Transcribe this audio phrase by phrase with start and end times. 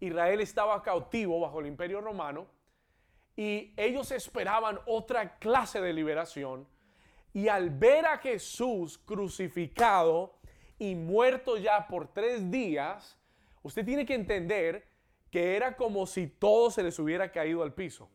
[0.00, 2.46] Israel estaba cautivo bajo el imperio romano
[3.36, 6.66] y ellos esperaban otra clase de liberación.
[7.32, 10.38] Y al ver a Jesús crucificado
[10.78, 13.18] y muerto ya por tres días,
[13.62, 14.88] usted tiene que entender
[15.30, 18.10] que era como si todo se les hubiera caído al piso.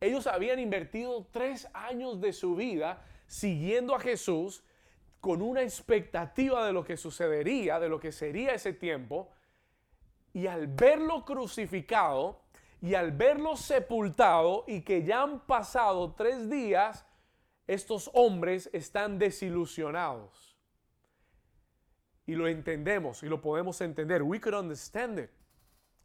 [0.00, 4.64] Ellos habían invertido tres años de su vida siguiendo a Jesús
[5.20, 9.30] con una expectativa de lo que sucedería, de lo que sería ese tiempo,
[10.32, 12.42] y al verlo crucificado
[12.80, 17.04] y al verlo sepultado y que ya han pasado tres días,
[17.66, 20.56] estos hombres están desilusionados.
[22.26, 24.22] Y lo entendemos y lo podemos entender.
[24.22, 25.30] We could understand it.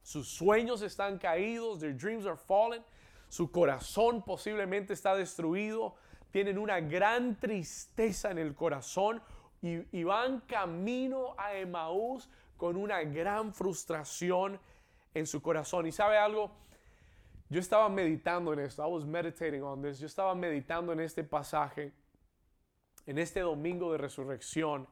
[0.02, 2.84] Sus sueños están caídos, their dreams are fallen,
[3.27, 5.96] su corazón posiblemente está destruido,
[6.30, 9.21] tienen una gran tristeza en el corazón
[9.62, 14.59] y, van camino a Emaús con una gran frustración
[15.13, 15.88] en su corazón.
[15.88, 16.52] ¿Y sabe algo?
[17.50, 18.84] Yo estaba meditando en esto.
[18.84, 19.99] I was meditating on this.
[19.99, 21.94] Yo estaba meditando en este pasaje,
[23.05, 24.88] en este domingo de resurrección.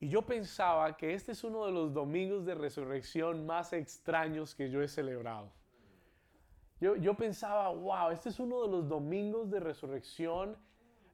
[0.00, 4.70] Y yo pensaba que este es uno de los domingos de resurrección más extraños que
[4.70, 5.52] yo he celebrado.
[6.80, 10.56] Yo, pensaba, wow, este es uno de los domingos de resurrección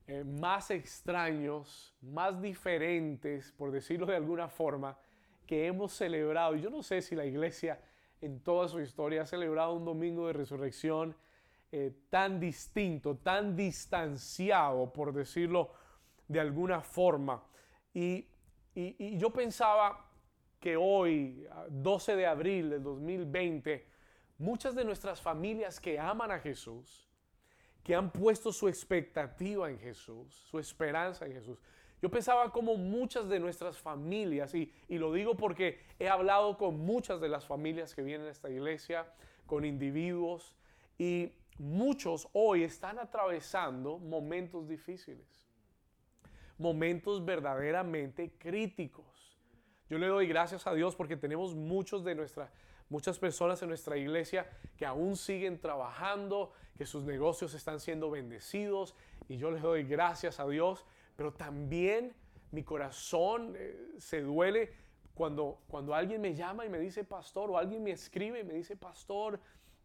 [0.07, 4.99] eh, más extraños, más diferentes, por decirlo de alguna forma,
[5.47, 6.57] que hemos celebrado.
[6.57, 7.81] Yo no sé si la iglesia
[8.21, 11.15] en toda su historia ha celebrado un domingo de resurrección
[11.73, 15.73] eh, tan distinto, tan distanciado, por decirlo
[16.29, 17.43] de alguna forma.
[17.93, 18.27] Y,
[18.75, 20.11] y yo pensaba
[20.65, 23.87] que hoy, 12 de abril del 2020,
[24.39, 27.07] muchas de nuestras familias que aman a Jesús,
[27.83, 31.59] que han puesto su expectativa en Jesús, su esperanza en Jesús.
[32.03, 37.21] Yo pensaba como muchas de nuestras familias, y, lo digo porque he hablado con muchas
[37.21, 39.07] de las familias que vienen a esta iglesia,
[39.47, 40.55] con individuos,
[40.99, 45.27] y muchos hoy están atravesando momentos difíciles,
[46.59, 49.39] momentos verdaderamente críticos.
[49.89, 52.51] Yo le doy gracias a Dios porque tenemos muchos de nuestra
[52.89, 54.47] muchas personas en nuestra iglesia
[54.77, 58.95] que aún siguen trabajando, que sus negocios están siendo bendecidos
[59.29, 60.85] y yo les doy gracias a Dios,
[61.17, 62.15] pero también
[62.51, 64.73] mi corazón eh, se duele
[65.15, 68.55] cuando, cuando alguien me llama y me dice pastor o alguien me escribe y me
[68.55, 69.41] dice pastor,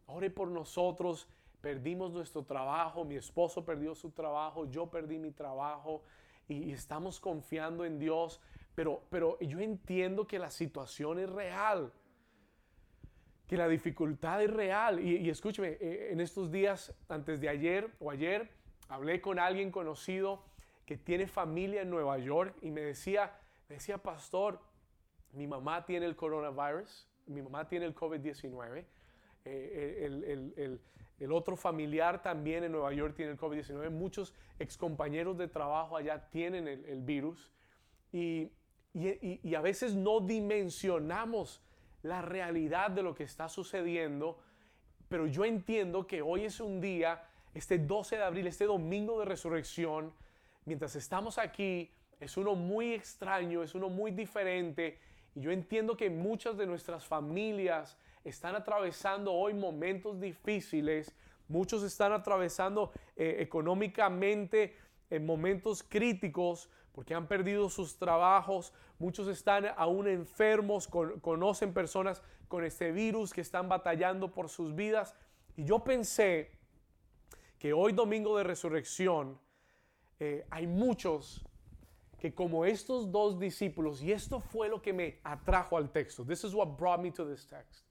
[0.06, 1.28] ore por nosotros,
[1.60, 6.02] perdimos nuestro trabajo, mi esposo perdió su trabajo, yo perdí mi trabajo
[6.48, 8.40] y, estamos confiando en Dios,
[8.74, 11.92] pero, pero yo entiendo que la situación es real
[13.50, 15.00] que la dificultad es real.
[15.00, 18.48] Y, escúcheme, eh, en estos días, antes de ayer o ayer,
[18.88, 20.44] hablé con alguien conocido
[20.90, 23.32] que tiene familia en Nueva York y me decía,
[23.68, 24.58] me decía, pastor,
[25.34, 28.84] mi mamá tiene el coronavirus, mi mamá tiene el COVID-19,
[29.44, 30.80] eh,
[31.20, 36.28] el, otro familiar también en Nueva York tiene el COVID-19, muchos excompañeros de trabajo allá
[36.28, 37.52] tienen el, virus
[38.10, 38.50] y,
[38.92, 41.62] y a veces no dimensionamos
[42.02, 44.40] la realidad de lo que está sucediendo,
[45.08, 47.22] pero yo entiendo que hoy es un día,
[47.54, 50.12] este 12 de abril, este domingo de resurrección,
[50.70, 55.00] mientras estamos aquí, es uno muy extraño, es uno muy diferente,
[55.34, 61.12] y yo entiendo que muchas de nuestras familias están atravesando hoy momentos difíciles,
[61.48, 64.76] muchos están atravesando eh, económicamente
[65.10, 72.64] en momentos críticos, porque han perdido sus trabajos, muchos están aún enfermos, conocen personas con
[72.64, 75.16] este virus que están batallando por sus vidas.
[75.56, 76.52] Y yo pensé
[77.58, 79.36] que hoy domingo de resurrección
[80.20, 81.44] eh, hay muchos
[82.18, 86.44] que como estos dos discípulos, y esto fue lo que me atrajo al texto, this
[86.44, 87.84] is what brought me to this text,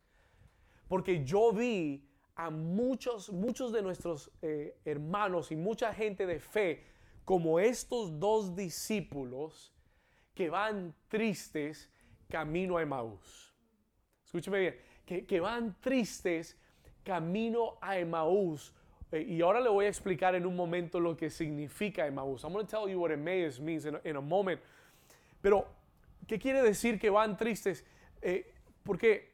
[0.87, 6.85] porque yo vi a muchos, muchos de nuestros eh, hermanos y mucha gente de fe
[7.25, 9.73] como estos dos discípulos
[10.33, 11.89] que van tristes
[12.29, 13.53] camino a Emaús.
[14.23, 16.57] Escúcheme bien, que, van tristes
[17.03, 18.73] camino a Emaús.
[19.11, 22.43] Eh, y ahora le voy a explicar en un momento lo que significa Emaús.
[22.43, 24.61] I'm going to tell you what Emmaus means in a, moment.
[25.41, 25.65] Pero,
[26.27, 27.83] ¿qué quiere decir que van tristes?
[28.21, 28.45] Eh,
[28.83, 29.31] porque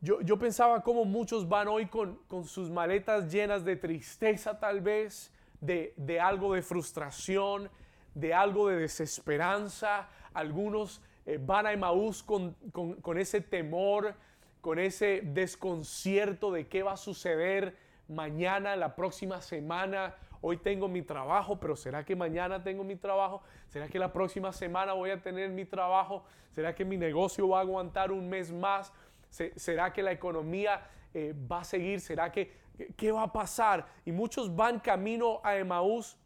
[0.00, 4.80] yo, yo, pensaba cómo muchos van hoy con, con sus maletas llenas de tristeza tal
[4.80, 7.70] vez, de, algo de frustración,
[8.14, 10.08] de algo de desesperanza.
[10.34, 14.14] Algunos eh, van a Emaús con, con, ese temor,
[14.60, 17.76] con ese desconcierto de qué va a suceder
[18.12, 20.14] mañana, la próxima semana.
[20.40, 23.42] Hoy tengo mi trabajo, pero ¿será que mañana tengo mi trabajo?
[23.68, 26.24] ¿Será que la próxima semana voy a tener mi trabajo?
[26.50, 28.92] ¿Será que mi negocio va a aguantar un mes más?
[29.30, 30.82] ¿Será que la economía
[31.14, 32.00] eh, va a seguir?
[32.00, 32.52] ¿Será que
[32.96, 33.86] qué va a pasar?
[34.04, 36.18] Y muchos van camino a Emaús,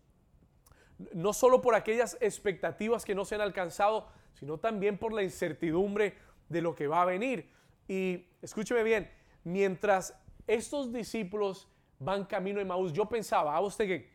[1.12, 6.14] no solo por aquellas expectativas que no se han alcanzado, sino también por la incertidumbre
[6.48, 7.50] de lo que va a venir.
[7.86, 9.10] Y escúcheme bien,
[9.44, 10.14] mientras
[10.46, 14.08] estos discípulos van camino a Emaús, yo pensaba, ¿a usted qué?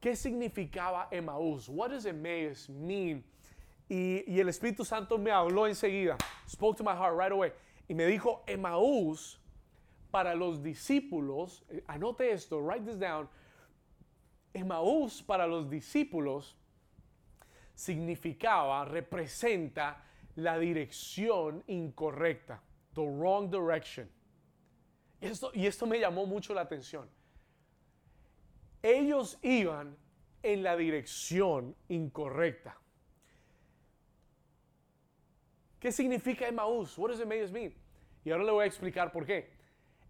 [0.00, 1.68] ¿Qué significaba Emaús?
[1.68, 3.24] What does Emmaus mean?
[3.88, 6.16] Y, y, el Espíritu Santo me habló enseguida,
[6.48, 7.52] spoke to my heart right away,
[7.88, 9.38] y me dijo, Emaús
[10.10, 13.28] para los discípulos, eh, anote esto, write this down,
[14.54, 16.56] Emaús para los discípulos
[17.74, 20.02] significaba, representa
[20.36, 22.60] la dirección incorrecta,
[22.94, 24.08] the wrong direction.
[25.20, 27.08] Esto, y esto me llamó mucho la atención.
[28.86, 29.96] Ellos iban
[30.44, 32.78] en la dirección incorrecta.
[35.80, 36.96] ¿Qué significa Emmaús?
[36.96, 37.74] What does Emmaus mean?
[38.24, 39.50] Y ahora le voy a explicar por qué.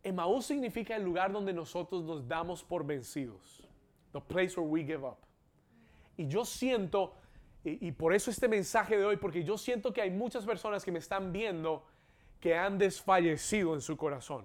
[0.02, 3.66] Emmaús significa el lugar donde nosotros nos damos por vencidos.
[4.12, 5.16] The place where we give up.
[6.18, 7.14] Y yo siento,
[7.64, 10.84] y, y por eso este mensaje de hoy, porque yo siento que hay muchas personas
[10.84, 11.86] que me están viendo
[12.40, 14.44] que han desfallecido en su corazón,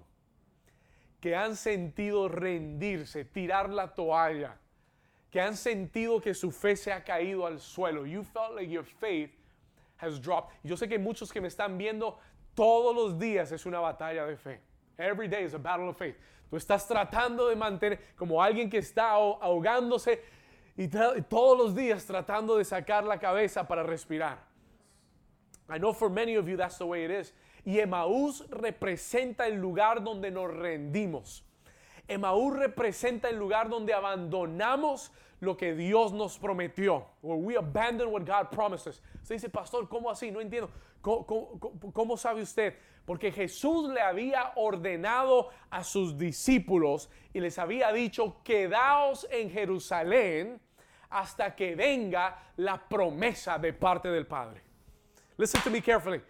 [1.22, 4.58] que han sentido rendirse, tirar la toalla,
[5.30, 8.06] que han sentido que su fe se ha caído al suelo.
[8.06, 9.32] You felt like your faith
[9.98, 10.58] has dropped.
[10.64, 12.18] Yo sé que muchos que me están viendo
[12.56, 14.60] todos los días es una batalla de fe.
[14.98, 16.16] Every day is a battle of faith.
[16.50, 20.22] Tú estás tratando de mantener como alguien que está ahogándose
[20.76, 24.40] y todos los días tratando de sacar la cabeza para respirar.
[25.70, 27.32] I know for many of you that's the way it is.
[27.64, 31.46] Y Emaús representa el lugar donde nos rendimos.
[32.08, 37.08] Emaús representa el lugar donde abandonamos lo que Dios nos prometió.
[37.22, 39.02] Where we abandon what God promises.
[39.24, 40.32] Se dice, pastor, ¿cómo así?
[40.32, 40.70] No entiendo.
[41.02, 42.76] ¿Cómo, sabe usted?
[43.06, 50.62] Porque Jesús le había ordenado a sus discípulos y les había dicho, quedaos en Jerusalén
[51.10, 54.62] hasta que venga la promesa de parte del Padre.
[55.38, 56.22] Listen to me carefully.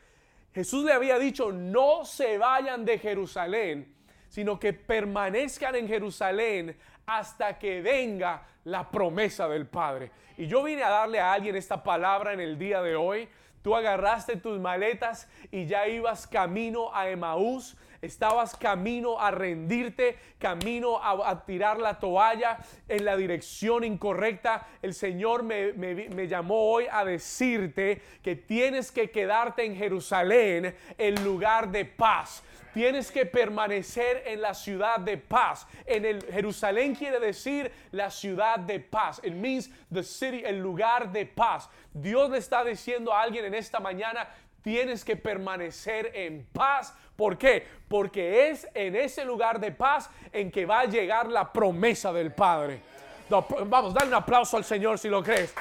[0.54, 3.96] Jesús le había dicho, no se vayan de Jerusalén,
[4.28, 10.12] sino que permanezcan en Jerusalén hasta que venga la promesa del Padre.
[10.38, 13.30] Y yo vine a darle a alguien esta palabra en el día de hoy.
[13.62, 21.00] Tú agarraste tus maletas y ya ibas camino a Emaús estabas camino a rendirte, camino
[21.02, 22.58] a, tirar la toalla
[22.88, 29.66] en la dirección incorrecta, el Señor me, llamó hoy a decirte que tienes que quedarte
[29.66, 32.44] en Jerusalén, el lugar de paz
[32.74, 35.68] tienes que permanecer en la ciudad de paz.
[35.86, 39.20] En el Jerusalén quiere decir la ciudad de paz.
[39.24, 41.70] It means the city, el lugar de paz.
[41.94, 44.30] Dios le está diciendo a alguien en esta mañana,
[44.62, 46.94] tienes que permanecer en paz.
[47.22, 47.68] ¿Por qué?
[47.88, 52.34] Porque es en ese lugar de paz en que va a llegar la promesa del
[52.34, 52.82] Padre.
[53.30, 55.54] vamos, dale un aplauso al Señor si lo crees.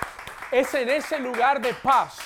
[0.51, 2.19] Es en ese lugar de paz.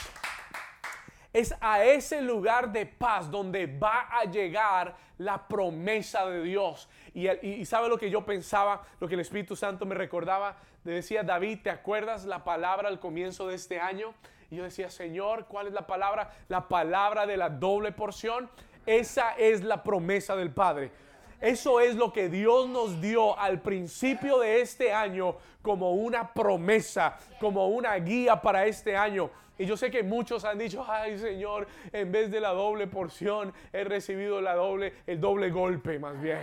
[1.32, 6.88] Es a ese lugar de paz donde va a llegar la promesa de Dios.
[7.12, 10.58] Y, y, sabe lo que yo pensaba, lo que el Espíritu Santo me recordaba.
[10.84, 14.14] Decía David, ¿te acuerdas la palabra al comienzo de este año?
[14.48, 16.30] Y yo decía, Señor, ¿cuál es la palabra?
[16.46, 18.48] La palabra de la doble porción.
[18.86, 20.90] Esa es la promesa del Padre.
[21.40, 27.18] Eso es lo que Dios nos dio al principio de este año como una promesa,
[27.40, 29.30] como una guía para este año.
[29.58, 33.52] Y yo sé que muchos han dicho, ay Señor, en vez de la doble porción,
[33.72, 36.40] he recibido la doble, el doble golpe más bien.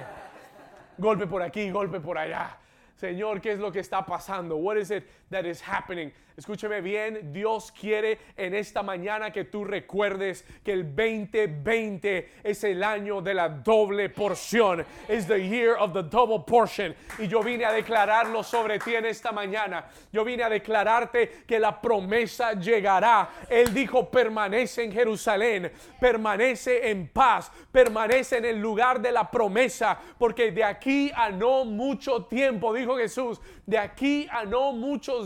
[0.97, 2.57] Golpe por aquí, golpe por allá.
[2.95, 4.57] Señor, ¿qué es lo que está pasando?
[4.57, 6.11] What is it that is happening?
[6.37, 12.83] Escúcheme bien, Dios quiere en esta mañana que tú recuerdes que el 2020 es el
[12.83, 14.85] año de la doble porción.
[15.09, 16.95] Es the year of the double portion.
[17.19, 19.85] Y yo vine a declararlo sobre ti en esta mañana.
[20.11, 23.29] Yo vine a declararte que la promesa llegará.
[23.49, 29.99] Él dijo, permanece en Jerusalén, permanece en paz, permanece en el lugar de la promesa,
[30.17, 34.71] porque de aquí a no mucho tiempo, dijo Jesús, de aquí a no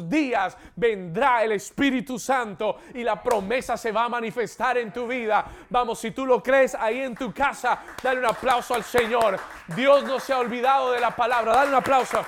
[0.10, 5.46] días vendrá el Espíritu Santo y la promesa se va a manifestar en tu vida.
[5.70, 9.40] Vamos, si tú lo crees ahí en tu casa, dale un aplauso al Señor.
[9.76, 11.54] Dios no se ha olvidado de la palabra.
[11.54, 12.26] Dale un aplauso.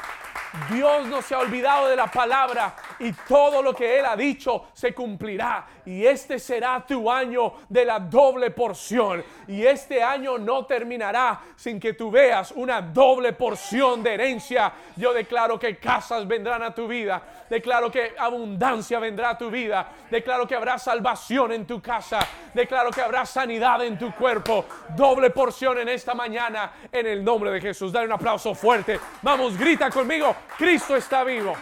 [0.71, 4.67] Dios no se ha olvidado de la palabra y todo lo que Él ha dicho
[4.73, 5.65] se cumplirá.
[5.85, 9.23] Y este será tu año de la doble porción.
[9.47, 14.73] Y este año no terminará sin que tú veas una doble porción de herencia.
[14.95, 17.21] Yo declaro que casas vendrán a tu vida.
[17.49, 19.89] Declaro que abundancia vendrá a tu vida.
[20.09, 22.19] Declaro que habrá salvación en tu casa.
[22.53, 24.65] Declaro que habrá sanidad en tu cuerpo.
[24.95, 27.91] Doble porción en esta mañana en el nombre de Jesús.
[27.91, 28.99] Dale un aplauso fuerte.
[29.21, 30.35] Vamos, grita conmigo.
[30.57, 31.55] Cristo está vivo.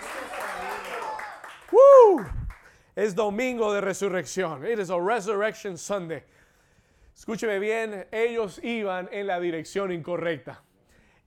[2.95, 4.65] Es domingo de resurrección.
[4.65, 6.23] It is a resurrection Sunday.
[7.15, 10.61] Escúcheme bien, ellos iban en la dirección incorrecta.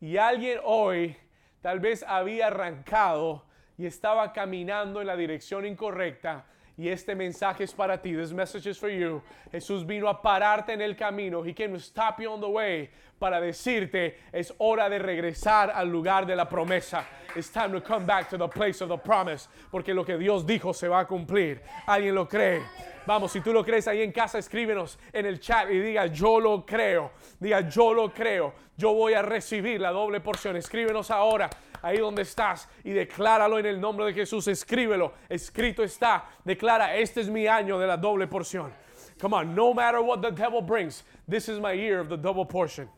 [0.01, 1.17] Y alguien hoy
[1.61, 3.45] tal vez había arrancado
[3.77, 6.47] y estaba caminando en la dirección incorrecta.
[6.79, 8.15] Y este mensaje es para ti.
[8.15, 9.21] This message is for you.
[9.51, 11.43] Jesús vino a pararte en el camino.
[11.43, 15.89] He came to stop you on the way para decirte es hora de regresar al
[15.89, 17.05] lugar de la promesa.
[17.35, 19.49] It's time to come back to the place of the promise.
[19.73, 21.61] Porque lo que Dios dijo se va a cumplir.
[21.89, 22.63] ¿Alguien lo cree?
[23.09, 26.39] Vamos, si tú lo crees ahí en casa, escríbenos en el chat y diga yo
[26.39, 27.13] lo creo.
[27.41, 28.53] Diga yo lo creo.
[28.77, 30.57] Yo voy a recibir la doble porción.
[30.57, 31.49] Escríbenos ahora
[31.81, 34.47] ahí donde estás y decláralo en el nombre de Jesús.
[34.47, 35.15] Escríbelo.
[35.27, 36.27] Escrito está.
[36.45, 38.75] Declara, este es mi año de la doble porción.
[39.19, 42.45] Come on, no matter what the devil brings, this is my year of the double
[42.45, 42.91] portion.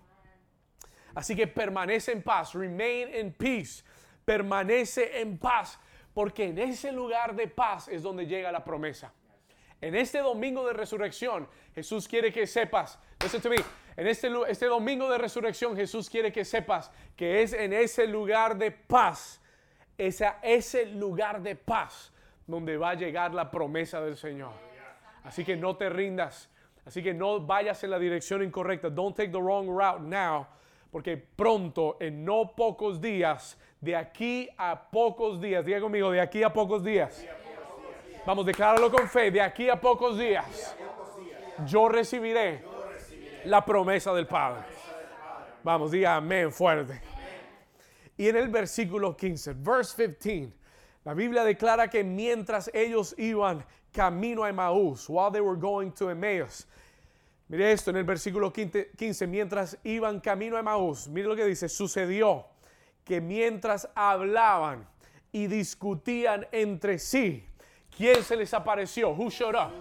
[1.14, 3.84] Así que permanece en paz, remain in peace,
[4.26, 5.78] permanece en paz,
[6.12, 9.12] porque en ese lugar de paz es donde llega la promesa.
[9.80, 13.56] En este domingo de resurrección, Jesús quiere que sepas, listen to me,
[13.96, 18.56] en este, este domingo de resurrección, Jesús quiere que sepas que es en ese lugar
[18.56, 19.40] de paz,
[19.96, 22.12] ese, ese lugar de paz,
[22.46, 24.52] donde va a llegar la promesa del Señor.
[25.24, 26.50] Así que no te rindas,
[26.84, 28.90] así que no vayas en la dirección incorrecta.
[28.90, 30.46] Don't take the wrong route now
[30.90, 36.42] porque pronto, en no pocos días, de aquí a pocos días, diga conmigo, de aquí
[36.42, 37.24] a pocos días.
[38.30, 40.76] Vamos, decláralo con fe, de aquí a pocos días,
[41.66, 42.62] yo recibiré
[43.44, 44.62] la promesa del Padre.
[45.64, 47.02] Vamos, diga amén fuerte.
[48.16, 50.56] Y en el versículo 15, verse 15,
[51.02, 56.08] la Biblia declara que mientras ellos iban camino a Emmaús, while they were going to
[56.08, 56.68] Emmaus,
[57.48, 61.68] Mire esto en el versículo 15, mientras iban camino a Emaús, mire lo que dice,
[61.68, 62.46] sucedió
[63.02, 64.88] que mientras hablaban
[65.32, 67.49] y discutían entre sí,
[68.00, 69.10] ¿quién se les apareció?
[69.10, 69.72] Who showed up?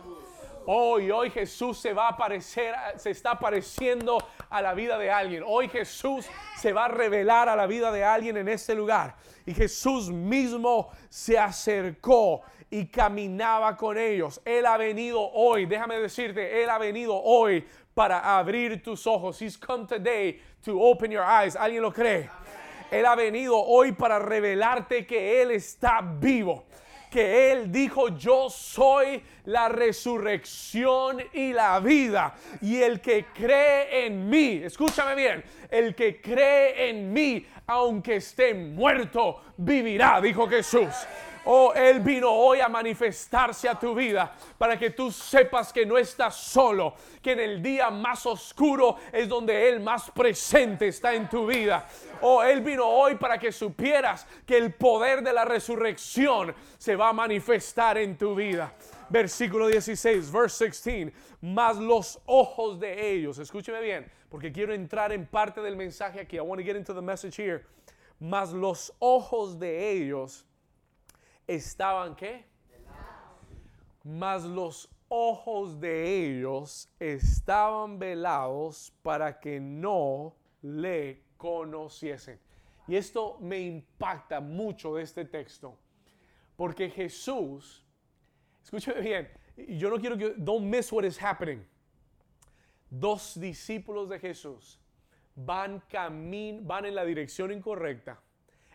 [0.66, 4.18] Hoy, hoy Jesús se va a aparecer, se está apareciendo
[4.50, 5.42] a la vida de alguien.
[5.48, 9.16] Hoy Jesús se va a revelar a la vida de alguien en este lugar.
[9.46, 14.42] Y Jesús mismo se acercó y caminaba con ellos.
[14.44, 19.42] Él ha venido hoy, déjame decirte, Él ha venido hoy para abrir tus ojos.
[19.42, 21.56] He's come today to open your eyes.
[21.56, 22.30] ¿Alguien lo cree?
[22.92, 26.66] Él ha venido hoy para revelarte que Él está vivo.
[27.10, 32.36] Que Él dijo, yo soy la resurrección y la vida.
[32.62, 38.54] Y el que cree en mí, escúchame bien, el que cree en mí, aunque esté
[38.54, 40.90] muerto, vivirá, dijo Jesús.
[41.46, 45.98] Oh, Él vino hoy a manifestarse a tu vida para que tú sepas que no
[45.98, 51.30] estás solo, que en el día más oscuro es donde Él más presente está en
[51.30, 51.88] tu vida.
[52.22, 57.10] Oh, Él vino hoy para que supieras que el poder de la resurrección se va
[57.10, 58.74] a manifestar en tu vida.
[59.10, 65.26] Versículo 16, verse 16, más los ojos de ellos, escúcheme bien, porque quiero entrar en
[65.26, 66.38] parte del mensaje aquí.
[66.38, 67.66] I want to get into the message here.
[68.20, 70.46] Más los ojos de ellos
[71.50, 72.46] estaban qué?
[74.04, 82.40] Mas los ojos de ellos estaban velados para que no le conociesen.
[82.88, 85.78] Y esto me impacta mucho de este texto,
[86.56, 87.84] porque Jesús,
[88.64, 89.30] escúcheme bien,
[89.78, 91.66] yo no quiero que, don't miss what is happening.
[92.90, 94.80] Dos discípulos de Jesús
[95.36, 98.20] van, camin, van en la dirección incorrecta,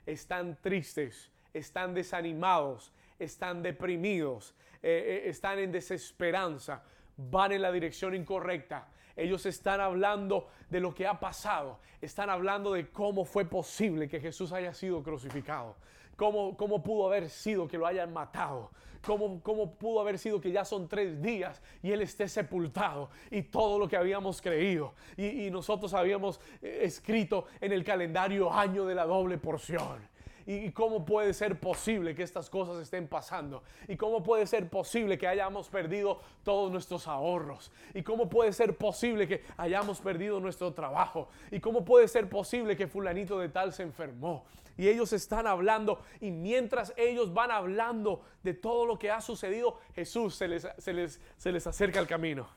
[0.06, 6.82] están tristes, están desanimados, están deprimidos, eh, eh, están en desesperanza,
[7.16, 8.88] van en la dirección incorrecta.
[9.16, 14.20] Ellos están hablando de lo que ha pasado, están hablando de cómo fue posible que
[14.20, 15.76] Jesús haya sido crucificado,
[16.16, 18.72] cómo, cómo pudo haber sido que lo hayan matado,
[19.06, 23.42] cómo, cómo pudo haber sido que ya son tres días y Él esté sepultado y
[23.42, 28.96] todo lo que habíamos creído y, nosotros habíamos eh, escrito en el calendario año de
[28.96, 30.13] la doble porción.
[30.46, 33.62] ¿Y cómo puede ser posible que estas cosas estén pasando?
[33.88, 37.72] ¿Y cómo puede ser posible que hayamos perdido todos nuestros ahorros?
[37.94, 41.28] ¿Y cómo puede ser posible que hayamos perdido nuestro trabajo?
[41.50, 44.44] ¿Y cómo puede ser posible que fulanito de tal se enfermó?
[44.76, 46.02] y ellos están hablando.
[46.20, 50.92] Y mientras ellos van hablando de todo lo que ha sucedido, Jesús se les, se
[50.92, 52.48] les, se les acerca al camino.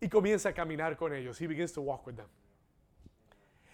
[0.00, 1.40] Y comienza a caminar con ellos.
[1.40, 2.26] He begins to walk with them.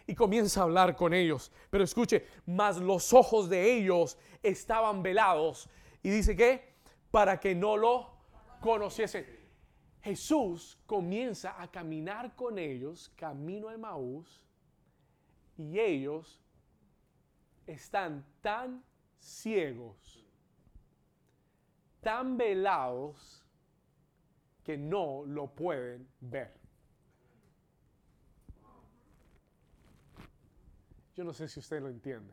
[0.08, 1.52] Y comienza a hablar con ellos.
[1.70, 5.68] Pero escuche, más los ojos de ellos estaban velados.
[6.02, 6.74] Y dice que
[7.12, 8.10] para que no lo
[8.60, 9.24] conociesen.
[10.00, 14.42] Jesús comienza a caminar con ellos, camino a Emaús,
[15.56, 16.40] y ellos
[17.66, 18.82] están tan
[19.18, 20.24] ciegos,
[22.00, 23.44] tan velados,
[24.64, 26.57] que no lo pueden ver.
[31.18, 32.32] Yo no sé si usted lo entiende.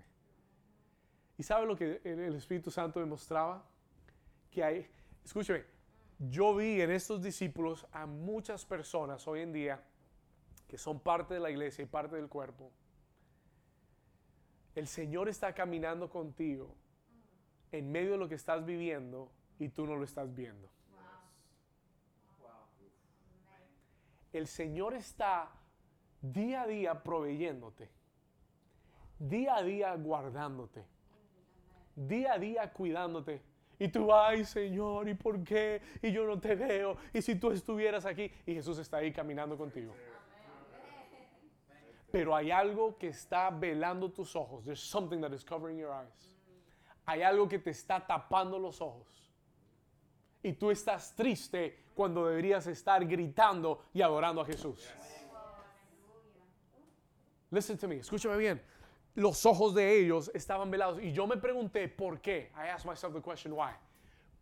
[1.40, 3.66] ¿Y sabe lo que el Espíritu Santo demostraba?
[4.52, 4.88] Que hay,
[5.24, 5.66] escúcheme,
[6.20, 9.84] yo vi en estos discípulos a muchas personas hoy en día
[10.68, 12.72] que son parte de la iglesia y parte del cuerpo.
[14.76, 16.76] El Señor está caminando contigo
[17.72, 20.70] en medio de lo que estás viviendo y tú no lo estás viendo.
[24.32, 25.50] El Señor está
[26.22, 27.95] día a día proveyéndote,
[29.20, 30.86] día a día guardándote,
[31.96, 33.42] día a día cuidándote
[33.78, 35.82] y tú, ay Señor, ¿y por qué?
[36.02, 36.98] Y yo no te veo.
[37.14, 39.94] Y si tú estuvieras aquí, y Jesús está ahí caminando contigo.
[42.12, 44.64] Pero hay algo que está velando tus ojos.
[44.64, 46.32] There's something that is covering your eyes.
[47.06, 49.30] Hay algo que te está tapando los ojos.
[50.42, 54.90] Y tú estás triste cuando deberías estar gritando y adorando a Jesús.
[57.52, 58.75] Listen to me, escúchame bien
[59.16, 61.02] los ojos de ellos estaban velados.
[61.02, 62.52] Y yo me pregunté por qué.
[62.56, 63.72] I asked myself the question why.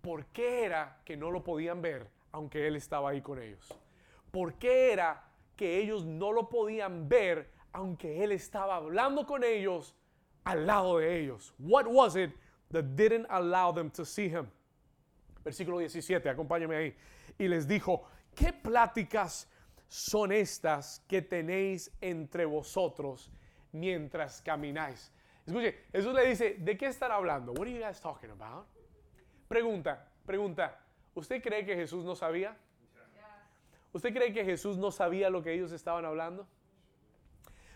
[0.02, 3.74] ¿Por qué era que no lo podían ver aunque él estaba ahí con ellos?
[4.32, 5.24] ¿Por qué era
[5.56, 9.96] que ellos no lo podían ver aunque él estaba hablando con ellos
[10.44, 11.54] al lado de ellos?
[11.60, 12.32] What was it
[12.72, 14.48] that didn't allow them to see him?
[15.44, 16.96] Versículo 17, acompáñame ahí.
[17.38, 18.04] Y les dijo,
[18.34, 19.48] ¿qué pláticas
[19.88, 23.32] son estas que tenéis entre vosotros?
[23.74, 25.12] Mientras camináis.
[25.46, 27.52] Escuche, Jesús le dice, ¿de qué están hablando?
[27.52, 28.66] What are you guys talking about?
[29.50, 30.80] Pregunta, pregunta,
[31.14, 32.56] ¿usted cree que Jesús no sabía?
[33.92, 36.48] ¿Usted cree que Jesús no sabía lo que ellos estaban hablando?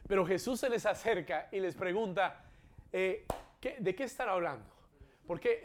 [0.07, 2.43] Pero Jesús se les acerca y les pregunta,
[2.91, 3.25] eh,
[3.79, 4.65] ¿de qué están hablando?
[5.27, 5.59] ¿Por qué,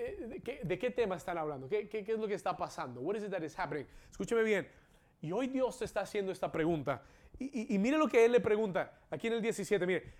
[0.45, 1.69] eh, de, qué, tema están hablando?
[1.69, 3.01] ¿Qué, ¿Qué, es lo que está pasando?
[3.01, 3.87] What is it that is happening?
[4.11, 4.69] Escúcheme bien.
[5.21, 7.03] Y hoy Dios te está haciendo esta pregunta.
[7.53, 9.87] Y, y, mire lo que Él le pregunta aquí en el 17.
[9.87, 10.13] Mire,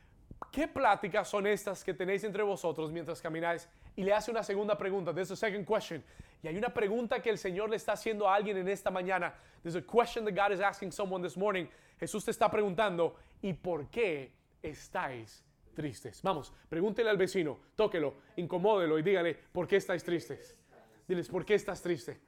[0.51, 3.69] ¿qué pláticas son estas que tenéis entre vosotros mientras camináis?
[3.95, 5.13] Y le hace una segunda pregunta.
[5.13, 6.03] There's a second question.
[6.43, 9.35] Y hay una pregunta que el Señor le está haciendo a alguien en esta mañana.
[9.63, 11.69] There's a question that God is asking someone this morning.
[12.01, 16.21] Jesús te está preguntando, ¿y por qué estáis tristes?
[16.23, 20.57] Vamos, pregúntele al vecino, tóquelo, incomódelo y dígale, ¿por qué estáis tristes?
[21.07, 22.19] Diles, ¿por qué estás triste?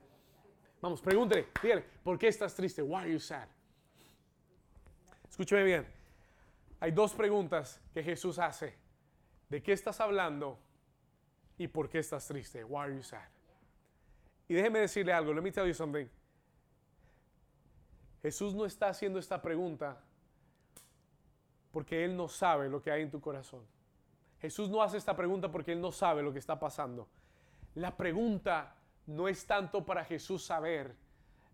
[0.80, 2.82] Vamos, pregúntele, dígale, ¿por qué estás triste?
[2.82, 3.48] Why are you sad?
[5.34, 5.84] Escúcheme bien.
[6.78, 8.72] Hay dos preguntas que Jesús hace.
[9.48, 10.60] ¿De qué estás hablando?
[11.58, 12.62] ¿Y por qué estás triste?
[12.62, 13.18] Why are you sad?
[14.46, 15.34] Y déjeme decirle algo.
[15.34, 16.06] Let me tell you something.
[18.22, 20.00] Jesús no está haciendo esta pregunta
[21.72, 23.66] porque Él no sabe lo que hay en tu corazón.
[24.40, 27.08] Jesús no hace esta pregunta porque Él no sabe lo que está pasando.
[27.74, 28.76] La pregunta
[29.08, 30.94] no es tanto para Jesús saber.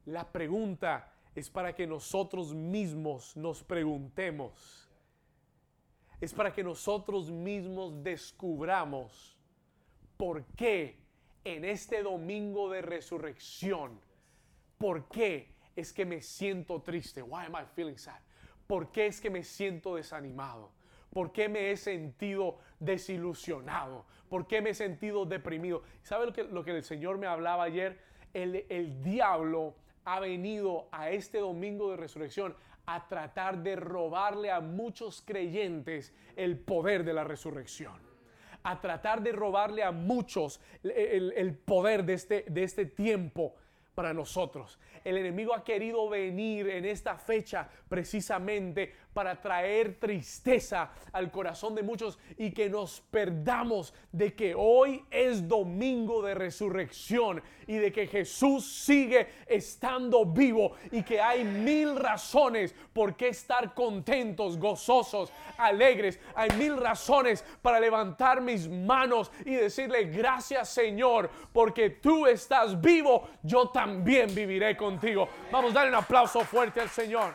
[0.04, 4.90] La pregunta es para que nosotros mismos nos preguntemos
[6.20, 9.38] es para que nosotros mismos descubramos
[10.16, 10.98] por qué
[11.44, 13.98] en este domingo de resurrección,
[14.76, 17.22] por qué es que me siento triste.
[17.22, 18.20] Why am I feeling sad?
[18.66, 20.72] ¿Por qué es que me siento desanimado?
[21.10, 24.04] ¿Por qué me he sentido desilusionado?
[24.28, 25.82] ¿Por qué me he sentido deprimido?
[26.02, 27.98] ¿Sabe lo que, lo que el Señor me hablaba ayer?
[28.34, 32.54] El, el diablo ha venido a este domingo de resurrección
[32.86, 37.94] a tratar de robarle a muchos creyentes el poder de la resurrección.
[38.62, 43.54] A tratar de robarle a muchos el, poder de este, de este tiempo
[43.94, 44.78] para nosotros.
[45.04, 51.82] El enemigo ha querido venir en esta fecha precisamente para traer tristeza al corazón de
[51.82, 58.06] muchos y que nos perdamos de que hoy es domingo de resurrección y de que
[58.06, 66.18] Jesús sigue estando vivo y que hay mil razones por qué estar contentos, gozosos, alegres.
[66.34, 73.28] Hay mil razones para levantar mis manos y decirle gracias Señor porque tú estás vivo,
[73.42, 75.28] yo también viviré contigo.
[75.50, 77.34] Vamos a darle un aplauso fuerte al Señor.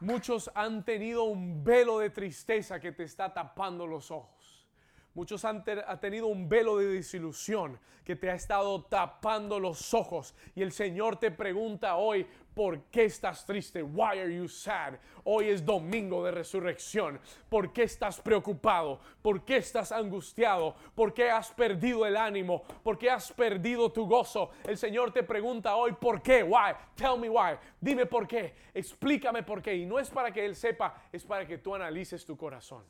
[0.00, 4.66] Muchos han tenido un velo de tristeza que te está tapando los ojos.
[5.14, 5.64] Muchos han
[6.00, 10.34] tenido un velo de desilusión que te ha estado tapando los ojos.
[10.54, 12.26] Y el Señor te pregunta hoy,
[12.56, 13.82] ¿por qué estás triste?
[13.82, 14.94] Why are you sad?
[15.24, 17.20] Hoy es domingo de resurrección.
[17.50, 18.98] ¿Por qué estás preocupado?
[19.20, 20.74] ¿Por qué estás angustiado?
[20.94, 22.62] ¿Por qué has perdido el ánimo?
[22.82, 24.52] ¿Por qué has perdido tu gozo?
[24.64, 26.42] El Señor te pregunta hoy, ¿por qué?
[26.42, 26.72] Why?
[26.94, 27.58] Tell me why.
[27.78, 28.54] Dime por qué.
[28.72, 29.76] Explícame por qué.
[29.76, 32.82] Y no es para que Él sepa, es para que tú analices tu corazón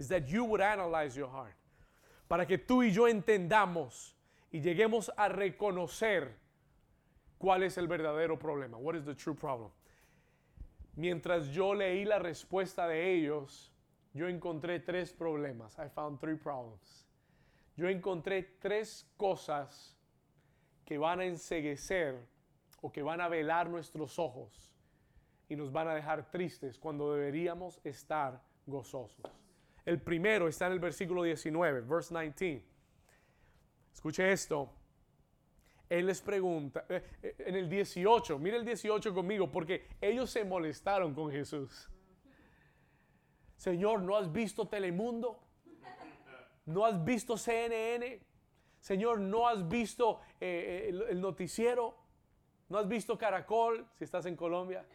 [0.00, 1.54] is that you would analyze your heart.
[2.26, 4.16] Para que tú y yo entendamos
[4.50, 6.39] y lleguemos a reconocer
[7.40, 8.76] cuál es el verdadero problema.
[8.76, 9.70] What is the true problem?
[10.94, 13.72] Mientras yo leí la respuesta de ellos,
[14.12, 15.78] yo encontré tres problemas.
[15.78, 17.06] I found three problems.
[17.76, 19.96] Yo encontré tres cosas
[20.84, 22.28] que van a enseguecer
[22.82, 24.70] o que van a velar nuestros ojos
[25.48, 29.24] y nos van a dejar tristes cuando deberíamos estar gozosos.
[29.86, 32.62] El primero está en el versículo 19, verse 19.
[33.94, 34.79] Escuche esto.
[35.90, 40.44] Él les pregunta, eh, eh, en el 18, mire el 18 conmigo, porque ellos se
[40.44, 41.90] molestaron con Jesús.
[43.56, 45.40] Señor, ¿no has visto Telemundo?
[46.64, 48.20] ¿No has visto CNN?
[48.78, 51.96] Señor, ¿no has visto eh, el, el noticiero?
[52.68, 54.86] ¿No has visto Caracol si estás en Colombia?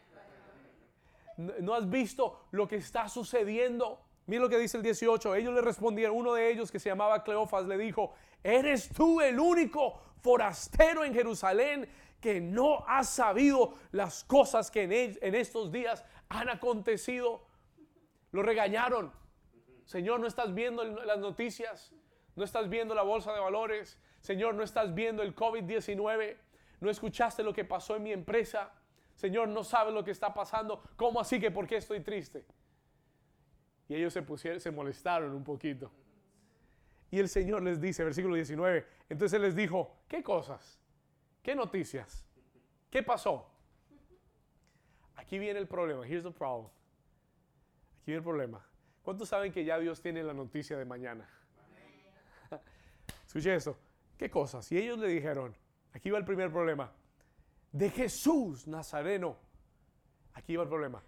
[1.36, 4.00] ¿No has visto lo que está sucediendo?
[4.24, 5.34] Mira lo que dice el 18.
[5.34, 9.38] Ellos le respondieron, uno de ellos que se llamaba Cleofas le dijo, ¿eres tú el
[9.38, 11.88] único forastero en Jerusalén
[12.20, 14.84] que no ha sabido las cosas que
[15.20, 17.46] en, estos días han acontecido?
[18.32, 19.12] Lo regañaron.
[19.84, 21.92] Señor, ¿no estás viendo las noticias?
[22.34, 23.98] ¿No estás viendo la bolsa de valores?
[24.20, 26.36] Señor, ¿no estás viendo el COVID-19?
[26.80, 28.72] ¿No escuchaste lo que pasó en mi empresa?
[29.14, 30.82] Señor, ¿no sabes lo que está pasando?
[30.96, 32.44] ¿Cómo así que por qué estoy triste?
[33.88, 35.90] Y ellos se pusieron, se molestaron un poquito.
[37.16, 40.78] Y el Señor les dice, versículo 19, entonces les dijo, ¿qué cosas?
[41.42, 42.26] ¿Qué noticias?
[42.90, 43.48] ¿Qué pasó?
[45.14, 46.06] Aquí viene el problema.
[46.06, 46.70] Here's the problem.
[47.94, 48.62] Aquí viene el problema.
[49.02, 51.26] ¿Cuántos saben que ya Dios tiene la noticia de mañana?
[53.26, 53.78] Escuche esto.
[54.18, 54.70] ¿Qué cosas?
[54.70, 55.56] Y ellos le dijeron,
[55.94, 56.92] aquí va el primer problema,
[57.72, 59.38] de Jesús Nazareno.
[60.34, 61.02] Aquí va el problema.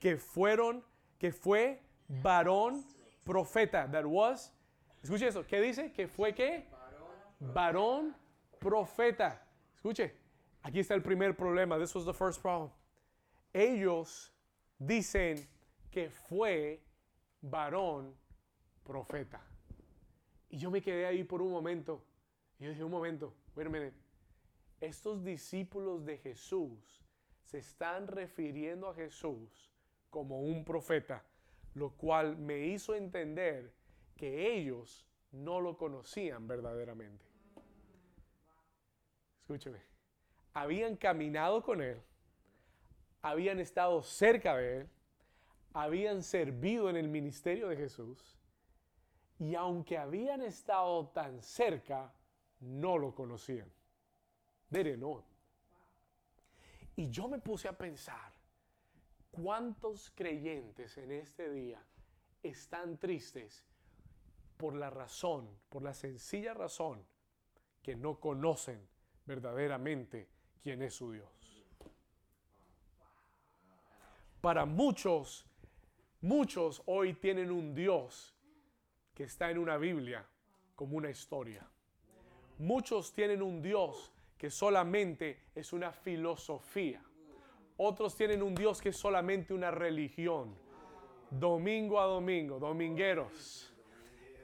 [0.00, 0.84] Que fueron,
[1.20, 2.84] que fue varón
[3.24, 3.88] profeta.
[3.88, 4.52] That was.
[5.02, 5.46] Escuche eso.
[5.46, 5.92] ¿Qué dice?
[5.92, 6.66] Que fue qué?
[7.40, 8.16] Varón
[8.58, 9.44] profeta.
[9.74, 10.14] Escuche.
[10.62, 11.78] Aquí está el primer problema.
[11.78, 12.70] This was the first problem.
[13.52, 14.32] Ellos
[14.78, 15.48] dicen
[15.90, 16.80] que fue
[17.40, 18.14] varón
[18.84, 19.40] profeta.
[20.48, 22.04] Y yo me quedé ahí por un momento.
[22.58, 23.96] Y yo dije, un momento, wait a minute.
[24.80, 27.02] Estos discípulos de Jesús
[27.42, 29.72] se están refiriendo a Jesús
[30.10, 31.24] como un profeta
[31.74, 33.72] lo cual me hizo entender
[34.16, 37.24] que ellos no lo conocían verdaderamente.
[39.40, 39.80] Escúcheme,
[40.54, 42.00] habían caminado con Él,
[43.20, 44.88] habían estado cerca de Él,
[45.72, 48.38] habían servido en el ministerio de Jesús,
[49.38, 52.12] y aunque habían estado tan cerca,
[52.60, 53.70] no lo conocían.
[54.70, 55.24] They no.
[56.94, 58.32] Y yo me puse a pensar,
[59.32, 61.82] ¿Cuántos creyentes en este día
[62.42, 63.64] están tristes
[64.62, 67.04] por la razón, por la sencilla razón
[67.82, 68.88] que no conocen
[69.26, 70.28] verdaderamente
[70.62, 71.66] quién es su Dios?
[74.40, 75.44] Para muchos,
[76.20, 78.36] muchos hoy tienen un Dios
[79.12, 80.24] que está en una Biblia
[80.76, 81.68] como una historia.
[82.58, 87.02] Muchos tienen un Dios que solamente es una filosofía
[87.84, 90.54] otros tienen un Dios que es solamente una religión.
[91.30, 93.71] Domingo a domingo, domingueros.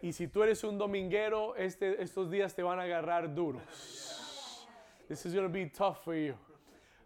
[0.03, 4.67] Y si tú eres un dominguero, este, estos días te van a agarrar duros.
[5.09, 6.35] This is going to be tough for you.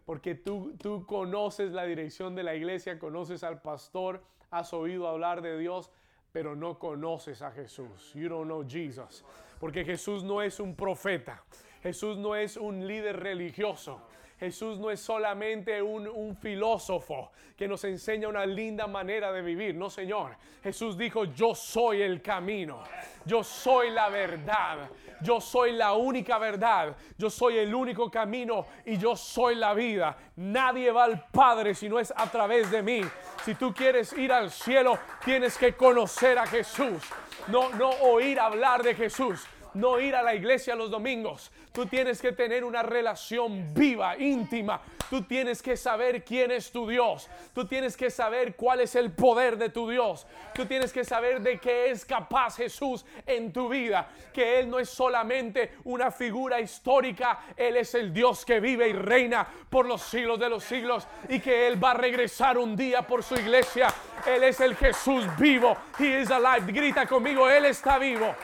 [0.05, 5.41] Porque tú, tú conoces la dirección de la iglesia, conoces al pastor, has oído hablar
[5.41, 5.89] de Dios,
[6.31, 8.13] pero no conoces a Jesús.
[8.13, 9.23] You don't know Jesus.
[9.59, 11.41] Porque Jesús no es un profeta.
[11.81, 14.01] Jesús no es un líder religioso.
[14.43, 19.73] Jesús no es solamente un, filósofo que nos enseña una linda manera de vivir.
[19.73, 20.35] No, Señor.
[20.61, 22.83] Jesús dijo, yo soy el camino.
[23.23, 24.89] Yo soy la verdad.
[25.21, 26.93] Yo soy la única verdad.
[27.17, 30.17] Yo soy el único camino y yo soy la vida.
[30.35, 32.99] Nadie va al Padre si no es a través de mí.
[33.45, 37.01] Si tú quieres ir al cielo, tienes que conocer a Jesús.
[37.47, 39.47] No, no oír hablar de Jesús.
[39.73, 41.51] No ir a la iglesia los domingos.
[41.71, 44.81] Tú tienes que tener una relación viva, íntima.
[45.09, 47.29] Tú tienes que saber quién es tu Dios.
[47.53, 50.27] Tú tienes que saber cuál es el poder de tu Dios.
[50.53, 54.07] Tú tienes que saber de qué es capaz Jesús en tu vida.
[54.31, 57.39] Que Él no es solamente una figura histórica.
[57.57, 61.07] Él es el Dios que vive y reina por los siglos de los siglos.
[61.29, 63.87] Y que Él va a regresar un día por su iglesia.
[64.27, 65.75] Él es el Jesús vivo.
[65.99, 66.71] He is alive.
[66.71, 68.35] Grita conmigo, Él está vivo.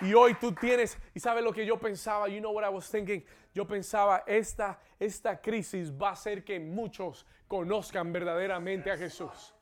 [0.00, 2.90] Y hoy tú tienes, y sabes lo que yo pensaba, you know what I was
[2.90, 9.54] thinking, yo pensaba, esta, esta crisis va a hacer que muchos conozcan verdaderamente a Jesús.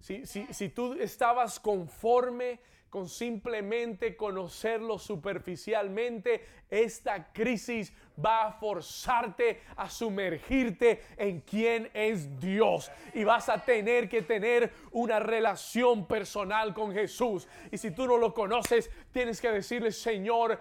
[0.00, 7.92] Si, si, si tú estabas conforme con simplemente conocerlo superficialmente, esta crisis
[8.24, 12.90] va a forzarte a sumergirte en quién es Dios.
[13.14, 17.48] Y vas a tener que tener una relación personal con Jesús.
[17.70, 20.60] Y si tú no lo conoces, tienes que decirle, Señor,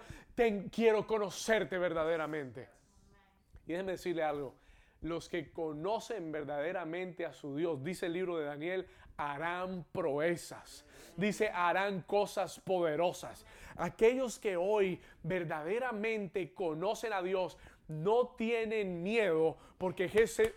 [0.72, 2.70] quiero conocerte verdaderamente.
[3.66, 4.56] Y déjeme decirle algo.
[5.02, 8.88] Los que conocen verdaderamente a su Dios, dice el libro de Daniel,
[9.18, 10.86] harán proezas
[11.18, 13.46] dice, harán cosas poderosas.
[13.76, 20.10] Aquellos que hoy verdaderamente conocen a Dios no tienen miedo porque,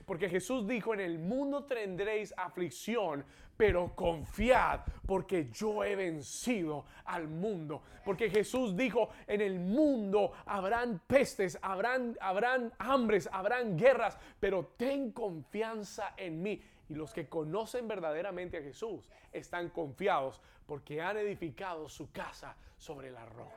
[0.05, 3.25] porque Jesús dijo, en el mundo tendréis aflicción,
[3.57, 7.83] pero confiad porque yo he vencido al mundo.
[8.05, 15.12] Porque Jesús dijo, en el mundo habrán pestes, habrán, habrán hambres, habrán guerras, pero ten
[15.12, 16.61] confianza en mí.
[16.90, 23.12] Y los que conocen verdaderamente a Jesús están confiados porque han edificado su casa sobre
[23.12, 23.55] la roca.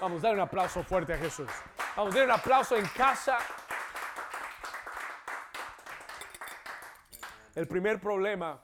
[0.00, 1.50] Vamos a dar un aplauso fuerte a Jesús.
[1.94, 3.36] Vamos a dar un aplauso en casa.
[7.54, 8.62] El primer problema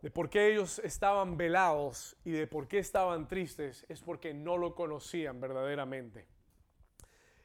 [0.00, 4.56] de por qué ellos estaban velados y de por qué estaban tristes es porque no
[4.56, 6.26] lo conocían verdaderamente.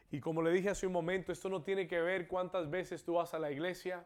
[0.10, 3.15] Y como le dije hace un momento, esto no tiene que ver cuántas veces tú
[3.15, 4.05] vas a la iglesia,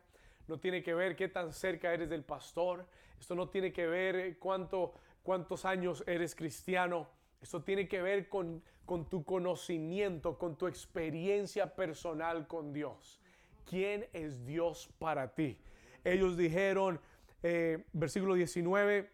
[0.50, 2.88] no tiene que ver qué tan cerca eres del pastor,
[3.20, 7.08] esto no tiene que ver cuánto, cuántos años eres cristiano,
[7.40, 13.22] esto tiene que ver con, con tu conocimiento, con tu experiencia personal con Dios.
[13.64, 15.62] ¿Quién es Dios para ti?
[16.04, 17.00] Ellos dijeron,
[17.44, 19.08] eh, versículo 19,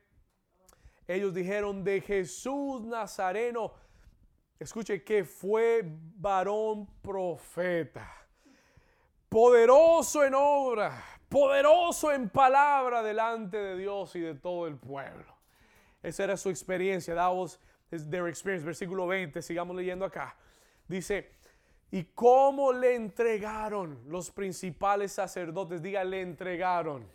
[1.07, 3.73] ellos dijeron de Jesús Nazareno,
[4.57, 8.09] escuche que fue varón profeta,
[9.27, 15.35] poderoso en obra poderoso en palabra delante de Dios y de todo el pueblo.
[16.01, 17.15] Esa era su experiencia.
[17.15, 17.59] That was
[17.89, 18.65] their experience.
[18.65, 20.35] Versículo 20, sigamos leyendo acá.
[20.87, 21.31] Dice,
[21.91, 25.81] ¿y cómo le entregaron los principales sacerdotes?
[25.81, 27.07] Diga, le entregaron.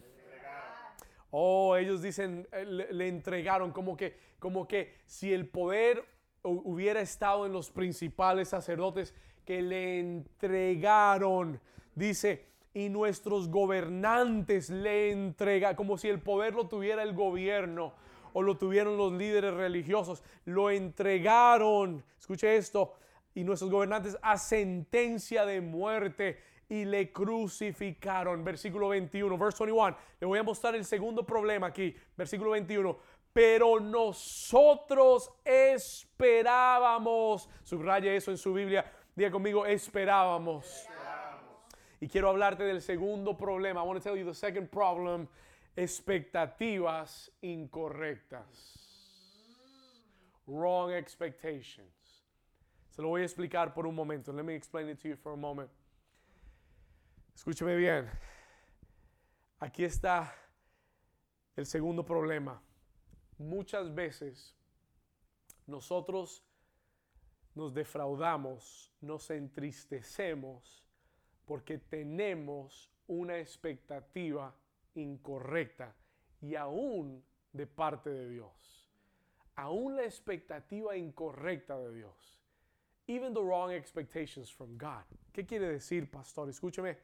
[1.33, 6.05] Oh, ellos dicen, eh, le, le, entregaron como que, como que si el poder
[6.42, 11.61] hubiera estado en los principales sacerdotes, que le entregaron.
[11.94, 17.92] Dice, y nuestros gobernantes le entregan, como si el poder lo tuviera el gobierno
[18.33, 22.94] o lo tuvieron los líderes religiosos, lo entregaron, escuche esto,
[23.35, 28.44] y nuestros gobernantes a sentencia de muerte y le crucificaron.
[28.44, 29.96] Versículo 21, verse 21.
[30.20, 32.96] Le voy a mostrar el segundo problema aquí, versículo 21.
[33.33, 40.88] Pero nosotros esperábamos, subraya eso en su Biblia, diga conmigo, esperábamos.
[42.00, 43.82] Y quiero hablarte del segundo problema.
[43.82, 45.28] I want to tell you the second problem.
[45.76, 48.78] Expectativas incorrectas.
[50.46, 52.24] Wrong expectations.
[52.90, 54.32] Se lo voy a explicar por un momento.
[54.32, 55.70] Let me explain it to you for a moment.
[57.36, 58.08] Escúcheme bien.
[59.60, 60.32] Aquí está
[61.56, 62.60] el segundo problema.
[63.38, 64.54] Muchas veces
[65.66, 66.42] nosotros
[67.54, 70.82] nos defraudamos, nos entristecemos
[71.50, 74.54] porque tenemos una expectativa
[74.94, 75.92] incorrecta
[76.40, 78.88] y aún de parte de Dios.
[79.56, 82.40] Aún la expectativa incorrecta de Dios.
[83.08, 85.02] Even the wrong expectations from God.
[85.32, 86.48] ¿Qué quiere decir, pastor?
[86.48, 86.96] Escúcheme.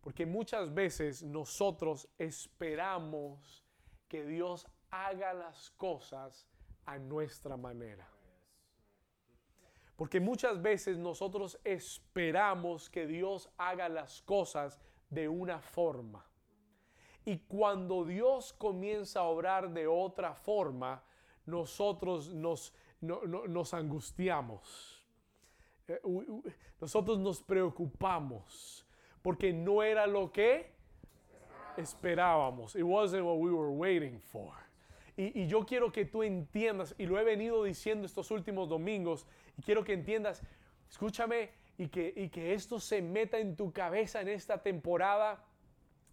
[0.00, 3.64] Porque muchas veces nosotros esperamos
[4.06, 6.46] que Dios haga las cosas
[6.84, 8.06] a nuestra manera.
[9.96, 14.78] Porque muchas veces nosotros esperamos que Dios haga las cosas
[15.08, 16.24] de una forma.
[17.24, 21.02] Y cuando Dios comienza a obrar de otra forma,
[21.46, 25.04] nosotros nos, nos angustiamos.
[25.88, 26.00] Eh,
[26.80, 28.86] nosotros nos preocupamos
[29.22, 30.70] porque no era lo que
[31.76, 32.76] esperábamos.
[32.76, 34.52] It wasn't what we were waiting for.
[35.16, 39.26] Y, yo quiero que tú entiendas, y lo he venido diciendo estos últimos domingos,
[39.56, 40.42] y quiero que entiendas,
[40.90, 45.42] escúchame, y que, y que esto se meta en tu cabeza en esta temporada.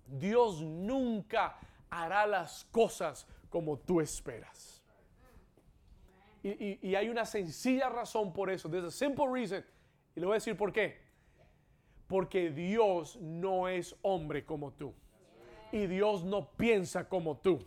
[0.07, 1.57] Dios nunca
[1.89, 4.81] hará las cosas como tú esperas.
[6.41, 8.69] Y, y, hay una sencilla razón por eso.
[8.69, 9.63] There's a simple reason.
[10.15, 10.97] Y le voy a decir por qué.
[12.07, 14.93] Porque Dios no es hombre como tú.
[15.71, 17.65] Y Dios no piensa como tú.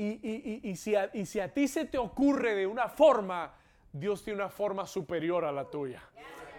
[0.00, 3.52] Y, si a, y si a ti se te ocurre de una forma,
[3.92, 6.00] Dios tiene una forma superior a la tuya.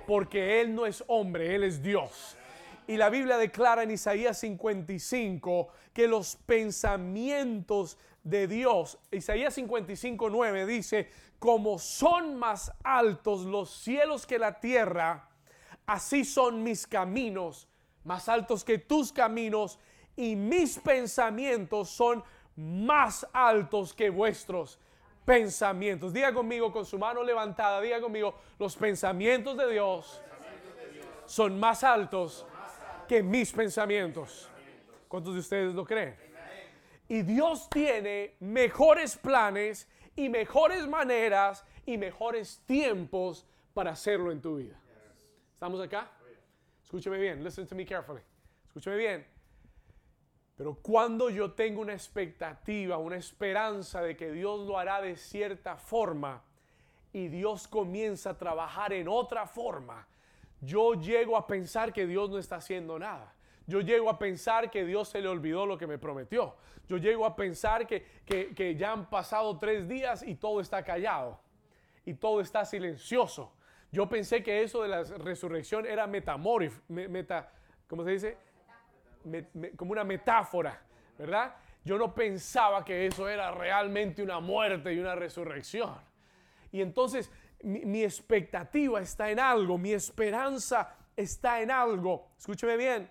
[0.06, 2.36] Porque Él no es hombre, Él es Dios.
[2.86, 10.66] Y la Biblia declara en Isaías 55 que los pensamientos de Dios, Isaías 55, 9
[10.66, 15.30] dice, como son más altos los cielos que la tierra,
[15.86, 17.70] así son mis caminos,
[18.04, 19.80] más altos que tus caminos,
[20.16, 22.30] y mis pensamientos son más
[23.34, 24.80] altos que vuestros
[25.26, 26.14] pensamientos.
[26.14, 30.22] Diga conmigo con su mano levantada, diga conmigo, los pensamientos de Dios
[31.26, 32.46] son más altos
[33.08, 34.50] que mis pensamientos.
[35.08, 36.16] ¿Cuántos de ustedes lo creen?
[37.08, 44.58] Y Dios tiene mejores planes y mejores maneras y mejores tiempos para hacerlo en tu
[44.58, 44.80] vida.
[45.54, 46.12] ¿Estamos acá?
[46.84, 48.22] Escúcheme bien, listen to me carefully.
[48.68, 49.39] Escúcheme bien.
[50.60, 55.78] Pero cuando yo tengo una expectativa, una esperanza de que Dios lo hará de cierta
[55.78, 56.44] forma
[57.14, 60.06] y Dios comienza a trabajar en otra forma,
[60.60, 63.34] yo llego a pensar que Dios no está haciendo nada.
[63.68, 66.58] Yo llego a pensar que Dios se le olvidó lo que me prometió.
[66.90, 71.40] Yo llego a pensar que, que, ya han pasado tres días y todo está callado.
[72.04, 73.54] Y todo está silencioso.
[73.94, 77.50] Yo pensé que eso de la resurrección era metamorf, meta,
[77.88, 78.49] ¿cómo se dice?
[79.76, 80.82] Como una metáfora,
[81.18, 81.56] ¿verdad?
[81.84, 85.96] Yo no pensaba que eso era realmente una muerte y una resurrección.
[86.72, 87.32] Y entonces
[87.64, 92.32] mi, expectativa está en algo, mi esperanza está en algo.
[92.38, 93.10] Escúcheme bien.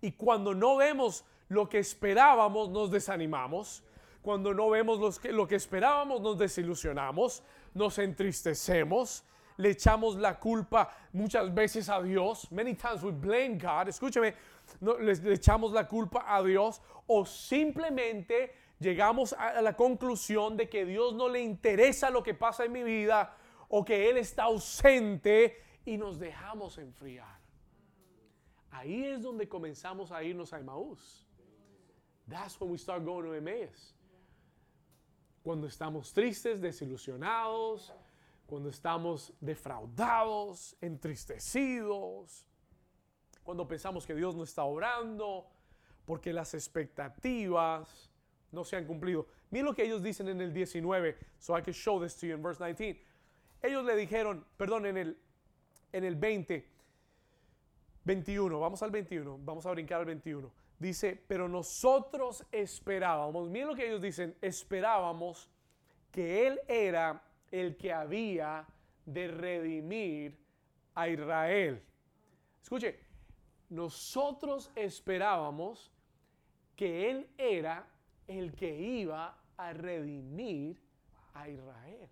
[0.00, 3.84] Y cuando no vemos lo que esperábamos, nos desanimamos.
[4.20, 7.42] Cuando no vemos que, lo que esperábamos, nos desilusionamos,
[7.74, 9.24] nos entristecemos,
[9.56, 12.50] le echamos la culpa muchas veces a Dios.
[12.52, 13.88] Many times we blame God.
[13.88, 14.34] Escúcheme,
[14.82, 20.84] no, le, echamos la culpa a Dios o simplemente llegamos a la conclusión de que
[20.84, 23.36] Dios no le interesa lo que pasa en mi vida
[23.68, 27.40] o que Él está ausente y nos dejamos enfriar.
[28.72, 31.28] Ahí es donde comenzamos a irnos a Emmaús.
[32.28, 33.94] That's when we start going to Emmaus.
[35.44, 37.92] Cuando estamos tristes, desilusionados,
[38.46, 42.46] cuando estamos defraudados, entristecidos,
[43.42, 45.46] cuando pensamos que Dios no está obrando,
[46.04, 48.10] porque las expectativas
[48.50, 49.26] no se han cumplido.
[49.50, 52.34] Miren lo que ellos dicen en el 19, so I can show this to you
[52.34, 53.00] in verse 19.
[53.62, 55.18] Ellos le dijeron, perdón, en el,
[55.92, 56.68] en el 20,
[58.04, 60.52] 21, vamos al 21, vamos a brincar al 21.
[60.78, 65.48] Dice, pero nosotros esperábamos, miren lo que ellos dicen, esperábamos
[66.10, 68.66] que Él era el que había
[69.06, 70.36] de redimir
[70.94, 71.82] a Israel.
[72.60, 72.98] Escuche,
[73.72, 75.90] nosotros esperábamos
[76.76, 77.88] que Él era
[78.26, 80.76] el que iba a redimir
[81.32, 82.08] a Israel.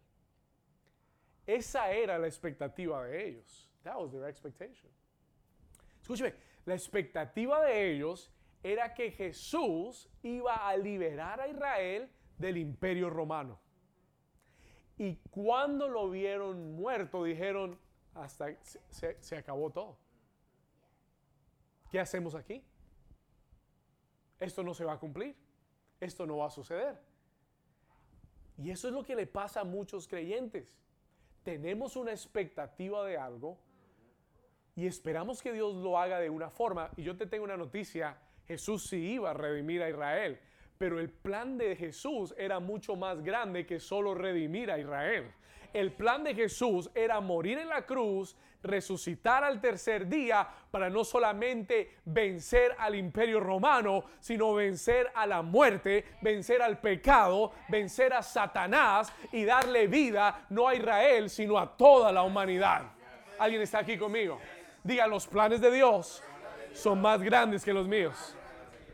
[1.47, 3.69] Esa era la expectativa de ellos.
[3.83, 4.91] That was their expectation.
[6.01, 8.31] Escúcheme, la expectativa de ellos
[8.63, 13.59] era que Jesús iba a liberar a Israel del imperio romano.
[14.97, 17.79] Y cuando lo vieron muerto, dijeron,
[18.15, 19.99] hasta se, se acabó todo.
[21.91, 22.63] ¿Qué hacemos aquí?
[24.39, 25.37] Esto no se va a cumplir.
[26.01, 26.99] Esto no va a suceder.
[28.57, 30.75] Y eso es lo que le pasa a muchos creyentes.
[31.43, 33.59] Tenemos una expectativa de algo
[34.77, 36.91] y esperamos que Dios lo haga de una forma.
[36.97, 40.39] Y yo te tengo una noticia, Jesús sí iba a redimir a Israel,
[40.79, 45.33] pero el plan de Jesús era mucho más grande que solo redimir a Israel.
[45.73, 51.05] El plan de Jesús era morir en la cruz, resucitar al tercer día para no
[51.05, 58.23] solamente vencer al imperio romano, sino vencer a la muerte, vencer al pecado, vencer a
[58.23, 62.83] Satanás y darle vida no a Israel, sino a toda la humanidad.
[63.39, 64.39] ¿Alguien está aquí conmigo?
[64.83, 66.23] Diga, los planes de Dios
[66.73, 68.37] son más grandes que los míos.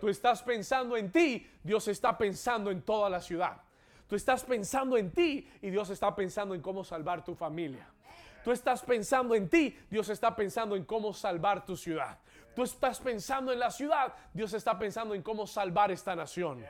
[0.01, 3.63] Tú estás pensando en ti, Dios está pensando en toda la ciudad.
[4.09, 7.89] Tú estás pensando en ti y Dios está pensando en cómo salvar tu familia.
[8.45, 12.19] Tú estás pensando en ti, Dios está pensando en cómo salvar tu ciudad.
[12.55, 16.65] Tú estás pensando en la ciudad, Dios está pensando en cómo salvar esta nación.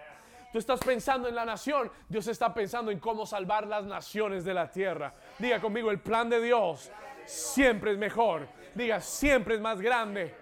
[0.53, 4.55] Tú estás pensando en la nación, Dios está pensando en cómo salvar las naciones de
[4.55, 5.13] la tierra.
[5.39, 6.91] Diga conmigo, el plan de Dios
[7.27, 8.49] siempre es mejor.
[8.75, 10.35] Diga, siempre es más grande.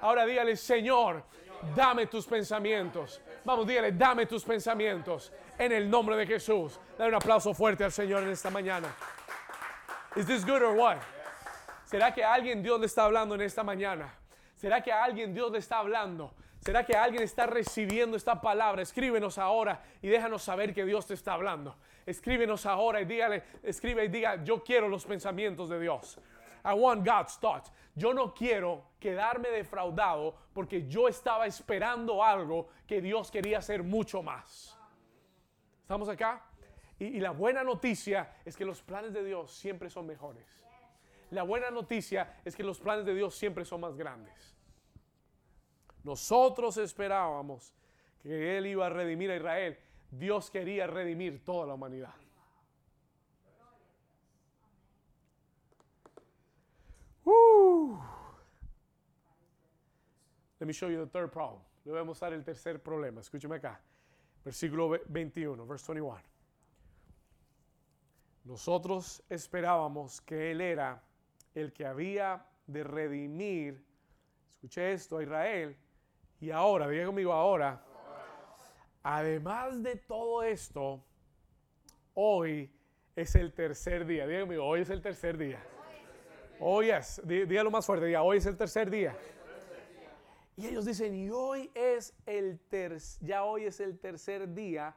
[0.00, 1.22] Ahora dígale, Señor,
[1.76, 3.20] dame tus pensamientos.
[3.44, 5.32] Vamos, dígale, dame tus pensamientos.
[5.60, 6.80] En el nombre de Jesús.
[6.96, 8.88] Dale un aplauso fuerte al Señor en esta mañana.
[10.16, 10.96] Is this good or what?
[11.84, 14.10] ¿Será que alguien Dios le está hablando en esta mañana?
[14.56, 16.32] ¿Será que alguien Dios le está hablando?
[16.60, 18.80] ¿Será que alguien está recibiendo esta palabra?
[18.80, 21.76] Escríbenos ahora y déjanos saber que Dios te está hablando.
[22.06, 26.18] Escríbenos ahora y dígale, escribe y diga, yo quiero los pensamientos de Dios.
[26.64, 27.70] I want God's thoughts.
[27.94, 34.22] Yo no quiero quedarme defraudado porque yo estaba esperando algo que Dios quería hacer mucho
[34.22, 34.79] más.
[35.90, 36.40] ¿Estamos acá?
[37.00, 40.46] Y, y la buena noticia es que los planes de Dios siempre son mejores.
[41.32, 44.56] La buena noticia es que los planes de Dios siempre son más grandes.
[46.04, 47.74] Nosotros esperábamos
[48.22, 49.80] que Él iba a redimir a Israel.
[50.12, 52.14] Dios quería redimir toda la humanidad.
[57.24, 58.00] Woo.
[60.60, 61.62] Let me show you the third problem.
[61.84, 63.20] Le voy a mostrar el tercer problema.
[63.22, 63.80] Escúcheme acá.
[64.44, 66.20] Versículo 21, verse 21.
[68.44, 71.02] Nosotros esperábamos que Él era
[71.54, 73.84] el que había de redimir,
[74.54, 75.76] escuche esto, a Israel.
[76.40, 77.84] Y ahora, diga conmigo ahora,
[79.02, 81.04] además de todo esto,
[82.14, 82.72] hoy
[83.14, 84.26] es el tercer día.
[84.26, 85.62] Diga conmigo, hoy es el tercer día.
[86.58, 89.16] Hoy es, dígalo más fuerte, diga, hoy es el tercer día.
[90.60, 92.60] Y ellos dicen, y hoy es el
[93.22, 94.94] ya hoy es el tercer día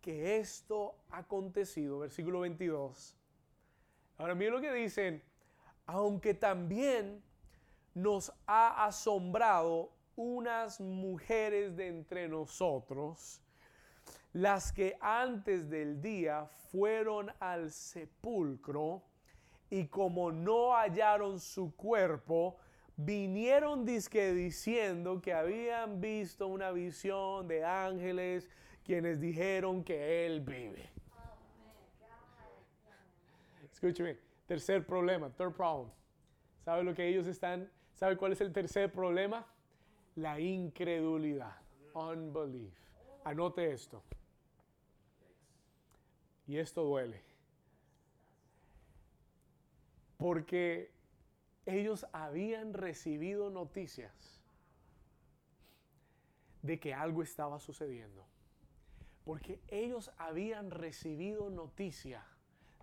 [0.00, 2.00] que esto ha acontecido.
[2.00, 3.16] Versículo 22.
[4.16, 5.22] Ahora miren lo que dicen,
[5.86, 7.22] aunque también
[7.94, 13.40] nos ha asombrado unas mujeres de entre nosotros,
[14.32, 19.04] las que antes del día fueron al sepulcro
[19.70, 22.58] y como no hallaron su cuerpo,
[22.98, 28.50] vinieron disque diciendo que habían visto una visión de ángeles
[28.84, 30.90] quienes dijeron que él vive.
[33.72, 34.18] Escúcheme,
[34.48, 35.90] Tercer problema, third problem.
[36.64, 37.70] ¿Sabe lo que ellos están?
[37.94, 39.46] ¿Sabe cuál es el tercer problema?
[40.16, 41.54] La incredulidad.
[41.92, 42.72] Unbelief.
[43.24, 44.02] Anote esto.
[46.46, 47.22] Y esto duele.
[50.16, 50.90] Porque
[51.68, 54.42] ellos habían recibido noticias
[56.62, 58.26] de que algo estaba sucediendo.
[59.24, 62.24] Porque ellos habían recibido noticias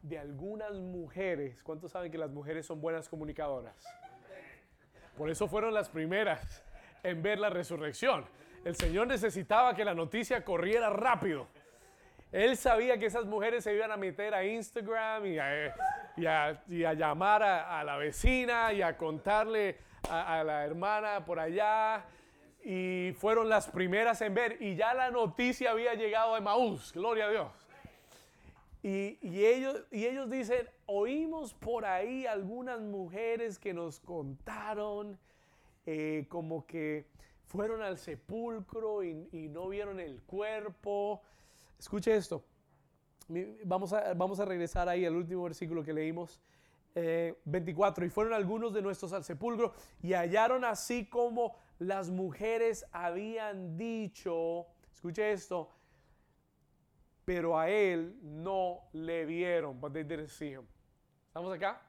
[0.03, 1.63] de algunas mujeres.
[1.63, 3.75] ¿Cuántos saben que las mujeres son buenas comunicadoras?
[5.17, 6.63] Por eso fueron las primeras
[7.01, 8.25] en ver la resurrección.
[8.63, 11.47] El Señor necesitaba que la noticia corriera rápido.
[12.31, 15.73] Él sabía que esas mujeres se iban a meter a Instagram y a,
[16.17, 19.77] llamar a, la vecina y a contarle
[20.09, 22.05] a, a la hermana por allá.
[22.63, 24.57] Y fueron las primeras en ver.
[24.61, 26.91] Y ya la noticia había llegado a Maús.
[26.93, 27.65] Gloria a Dios.
[28.87, 35.17] Y, ellos, y ellos dicen, oímos por ahí algunas mujeres que nos contaron
[35.87, 37.07] eh, como que
[37.47, 41.23] fueron al sepulcro y, no vieron el cuerpo.
[41.79, 42.43] Escuche esto.
[43.63, 46.41] Vamos a, vamos a regresar ahí al último versículo que leímos.
[46.93, 48.03] 24.
[48.03, 53.77] Eh, y fueron algunos de nuestros al sepulcro y hallaron así como las mujeres habían
[53.77, 54.67] dicho.
[54.93, 55.69] Escuche esto
[57.25, 60.65] pero a él no le vieron, but they didn't see him.
[61.27, 61.81] ¿Estamos acá?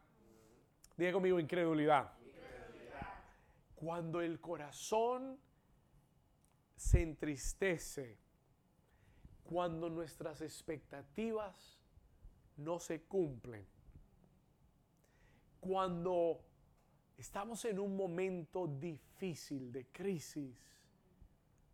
[0.97, 2.11] Diga conmigo incredulidad.
[2.25, 3.07] incredulidad.
[3.75, 5.39] Cuando el corazón
[6.75, 8.19] se entristece,
[9.47, 11.79] cuando nuestras expectativas
[12.57, 13.65] no se cumplen,
[15.61, 16.41] cuando
[17.17, 20.57] estamos en un momento difícil de crisis,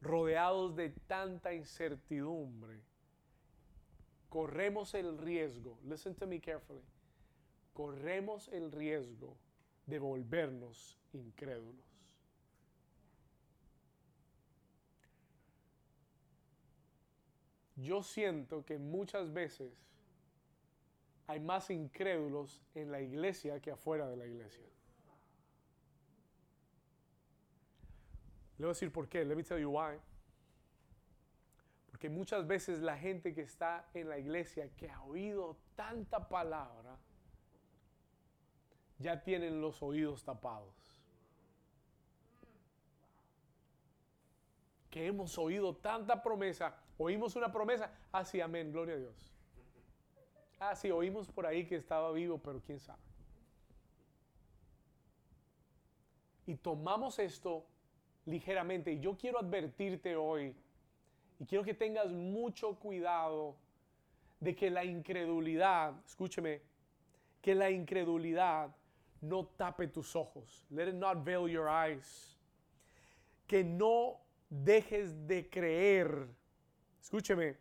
[0.00, 2.80] rodeados de tanta incertidumbre,
[4.28, 6.82] corremos el riesgo, listen to me carefully,
[7.72, 9.36] corremos el riesgo
[9.86, 11.91] de volvernos incrédulos.
[17.82, 19.72] Yo siento que muchas veces
[21.26, 24.64] hay más incrédulos en la iglesia que afuera de la iglesia.
[28.58, 29.24] Le voy a decir por qué.
[29.24, 29.98] Let me tell you why.
[31.90, 36.96] Porque muchas veces la gente que está en la iglesia, que ha oído tanta palabra,
[38.98, 40.81] ya tienen los oídos tapados.
[44.92, 49.32] Que hemos oído tanta promesa, oímos una promesa, así amén, gloria a Dios.
[50.60, 53.00] Ah, sí, oímos por ahí que estaba vivo, pero quién sabe.
[56.46, 57.64] Y tomamos esto
[58.26, 58.92] ligeramente.
[58.92, 60.54] Y yo quiero advertirte hoy,
[61.40, 63.56] y quiero que tengas mucho cuidado
[64.40, 66.60] de que la incredulidad, escúcheme,
[67.40, 68.76] que la incredulidad
[69.22, 70.66] no tape tus ojos.
[70.68, 72.38] Let it not veil your eyes.
[73.46, 74.20] Que no
[74.52, 76.28] dejes de creer.
[77.00, 77.56] Escúcheme.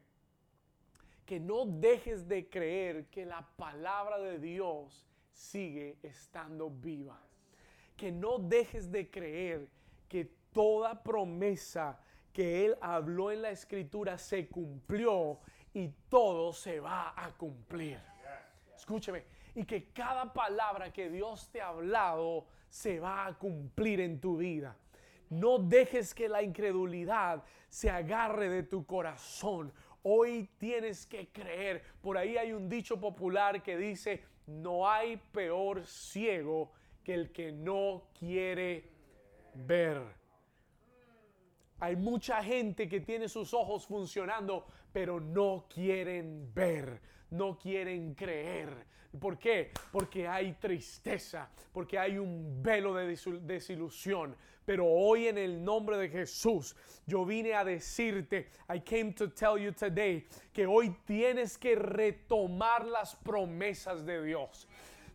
[1.26, 7.20] Que no dejes de creer que la palabra de Dios sigue estando viva.
[7.96, 9.70] Que no dejes de creer
[10.10, 11.98] que toda promesa
[12.34, 15.40] que Él habló en la escritura se cumplió
[15.74, 18.00] y todo se va a cumplir.
[18.76, 19.24] Escúcheme,
[19.56, 24.38] y que cada palabra que Dios te ha hablado se va a cumplir en tu
[24.38, 24.76] vida.
[25.32, 29.72] No dejes que la incredulidad se agarre de tu corazón.
[30.04, 31.82] Hoy tienes que creer.
[32.02, 37.54] Por ahí hay un dicho popular que dice, no hay peor ciego que el que
[37.54, 38.90] no quiere
[39.54, 40.02] ver.
[41.80, 48.86] Hay mucha gente que tiene sus ojos funcionando, pero no quieren ver, no quieren creer.
[49.18, 49.72] ¿Por qué?
[49.94, 54.36] Porque hay tristeza, porque hay un velo de desilusión.
[54.66, 59.58] Pero hoy en el nombre de Jesús, yo vine a decirte, I came to tell
[59.58, 64.68] you today, que hoy tienes que retomar las promesas de Dios.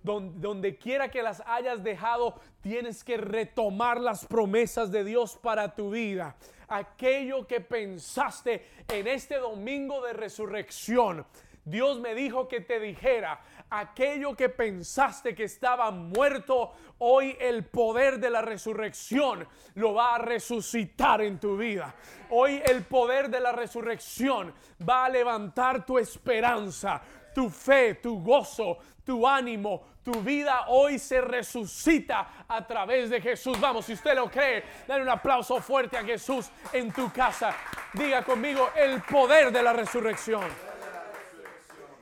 [0.03, 5.90] Donde, quiera que las hayas dejado, tienes que retomar las promesas de Dios para tu
[5.90, 6.36] vida.
[6.68, 11.26] Aquello que pensaste en este domingo de resurrección.
[11.64, 13.40] Dios me dijo que te dijera,
[13.71, 20.19] aquello que pensaste que estaba muerto, hoy el poder de la resurrección lo va a
[20.19, 21.95] resucitar en tu vida.
[22.31, 24.55] Hoy el poder de la resurrección
[24.89, 27.03] va a levantar tu esperanza,
[27.35, 33.61] tu fe, tu gozo, tu ánimo, tu vida hoy se resucita a través de Jesús.
[33.61, 37.55] Vamos, si usted lo cree, dale un aplauso fuerte a Jesús en tu casa.
[37.93, 40.76] Diga conmigo el poder de la resurrección.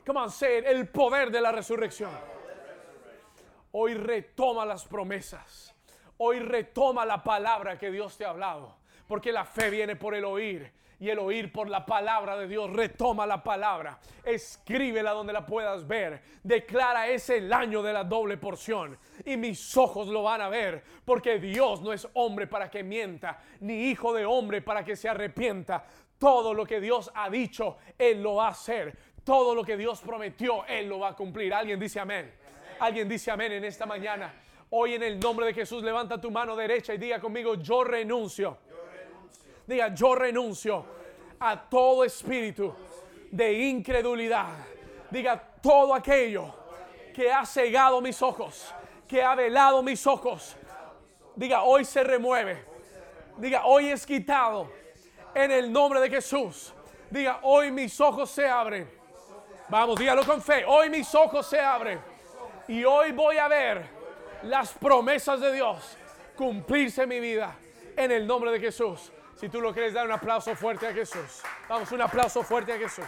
[0.05, 2.11] Come on, el poder de la resurrección.
[3.71, 5.73] Hoy retoma las promesas.
[6.17, 8.77] Hoy retoma la palabra que Dios te ha hablado.
[9.07, 12.71] Porque la fe viene por el oír y el oír por la palabra de Dios.
[12.71, 16.21] Retoma la palabra, escríbela donde la puedas ver.
[16.43, 20.83] Declara es el año de la doble porción y mis ojos lo van a ver,
[21.03, 25.09] porque Dios no es hombre para que mienta, ni hijo de hombre para que se
[25.09, 25.83] arrepienta.
[26.17, 29.99] Todo lo que Dios ha dicho, Él lo va a hacer todo lo que Dios
[30.01, 31.53] prometió, Él lo va a cumplir.
[31.53, 32.31] Alguien dice amén.
[32.79, 34.33] Alguien dice amén en esta mañana.
[34.69, 38.57] Hoy en el nombre de Jesús levanta tu mano derecha y diga conmigo, yo renuncio.
[39.65, 40.85] Diga, yo renuncio
[41.39, 42.73] a todo espíritu
[43.31, 44.53] de incredulidad.
[45.09, 46.53] Diga, todo aquello
[47.13, 48.71] que ha cegado mis ojos,
[49.07, 50.55] que ha velado mis ojos.
[51.35, 52.63] Diga, hoy se remueve.
[53.37, 54.69] Diga, hoy es quitado
[55.33, 56.73] en el nombre de Jesús.
[57.09, 59.04] Diga, hoy mis ojos se abren
[59.67, 60.63] Vamos, dígalo con fe.
[60.67, 61.99] Hoy mis ojos se abren
[62.67, 63.83] y hoy voy a ver
[64.43, 65.97] las promesas de Dios
[66.35, 67.55] cumplirse en mi vida
[67.97, 69.11] en el nombre de Jesús.
[69.35, 71.41] Si tú lo quieres dar un aplauso fuerte a Jesús.
[71.67, 73.05] Vamos, un aplauso fuerte a Jesús.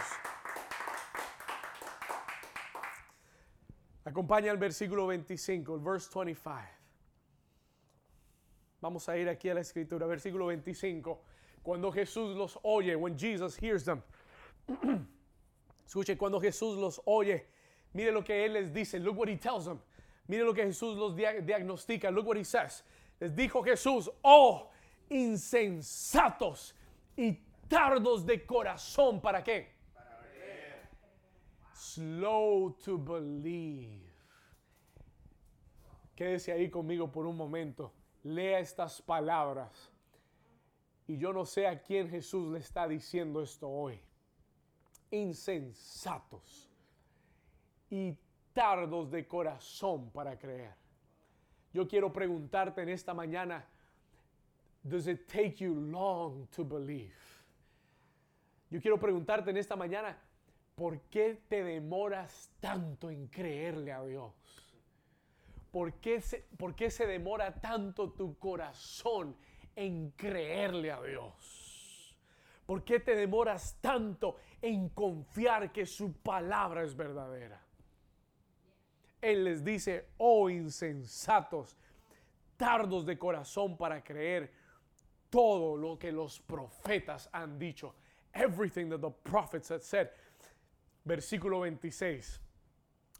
[4.04, 6.54] Acompaña el versículo 25, el verse 25.
[8.80, 11.22] Vamos a ir aquí a la escritura, versículo 25.
[11.62, 14.02] Cuando Jesús los oye, when Jesus hears them.
[15.88, 17.46] Escuche, cuando Jesús los oye,
[17.94, 18.98] mire lo que Él les dice.
[18.98, 19.80] Look what He tells them.
[20.26, 22.10] Mire lo que Jesús los diagnostica.
[22.10, 22.84] Look what He says.
[23.18, 24.68] Les dijo Jesús, oh,
[25.08, 26.74] insensatos
[27.16, 29.18] y tardos de corazón.
[29.22, 29.68] ¿Para qué?
[31.72, 34.12] Slow to believe.
[36.14, 37.94] Quédese ahí conmigo por un momento.
[38.24, 39.90] Lea estas palabras.
[41.06, 43.98] Y yo no sé a quién Jesús le está diciendo esto hoy
[45.10, 46.68] insensatos
[47.90, 48.14] y
[48.52, 50.74] tardos de corazón para creer.
[51.72, 53.64] Yo quiero preguntarte en esta mañana,
[54.82, 57.14] does it take you long to believe?
[58.70, 60.18] Yo quiero preguntarte en esta mañana,
[60.74, 64.32] ¿por qué te demoras tanto en creerle a Dios?
[65.70, 69.36] ¿Por qué se, por qué se demora tanto tu corazón
[69.76, 71.67] en creerle a Dios?
[72.68, 77.58] ¿Por qué te demoras tanto en confiar que su palabra es verdadera?
[79.22, 81.78] Él les dice, oh insensatos,
[82.58, 84.52] tardos de corazón para creer
[85.30, 87.94] todo lo que los profetas han dicho.
[88.34, 90.10] Everything that the prophets had said.
[91.06, 92.38] Versículo 26.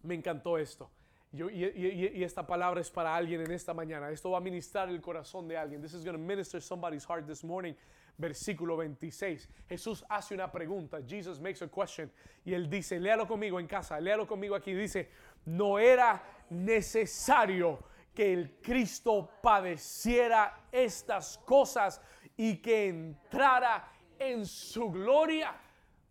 [0.03, 0.91] Me encantó esto.
[1.33, 4.11] Y, y, esta palabra es para alguien en esta mañana.
[4.11, 5.81] Esto va a ministrar el corazón de alguien.
[5.81, 7.75] This is going to minister somebody's heart this morning.
[8.19, 9.49] Versículo 26.
[9.69, 10.99] Jesús hace una pregunta.
[11.07, 12.11] Jesus makes a question.
[12.45, 14.75] Y él dice, léalo conmigo en casa, léalo conmigo aquí.
[14.75, 15.09] Dice,
[15.47, 17.79] no era necesario
[18.13, 22.01] que el Cristo padeciera estas cosas
[22.37, 25.55] y que entrara en su gloria.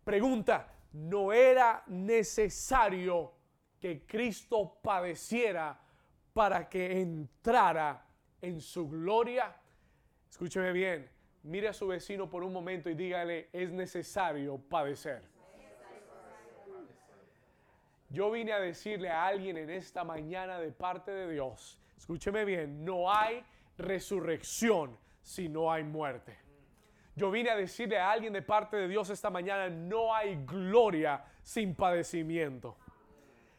[0.02, 3.34] Pregunta, ¿no era necesario
[3.78, 5.78] que Cristo padeciera
[6.32, 8.02] para que entrara
[8.40, 9.54] en su gloria?
[10.30, 11.10] Escúcheme bien,
[11.42, 15.22] mire a su vecino por un momento y dígale, es necesario padecer.
[18.10, 22.84] Yo vine a decirle a alguien en esta mañana de parte de Dios, escúcheme bien,
[22.84, 23.44] no hay
[23.76, 26.38] resurrección si no hay muerte.
[27.14, 31.24] Yo vine a decirle a alguien de parte de Dios esta mañana, no hay gloria
[31.42, 32.78] sin padecimiento.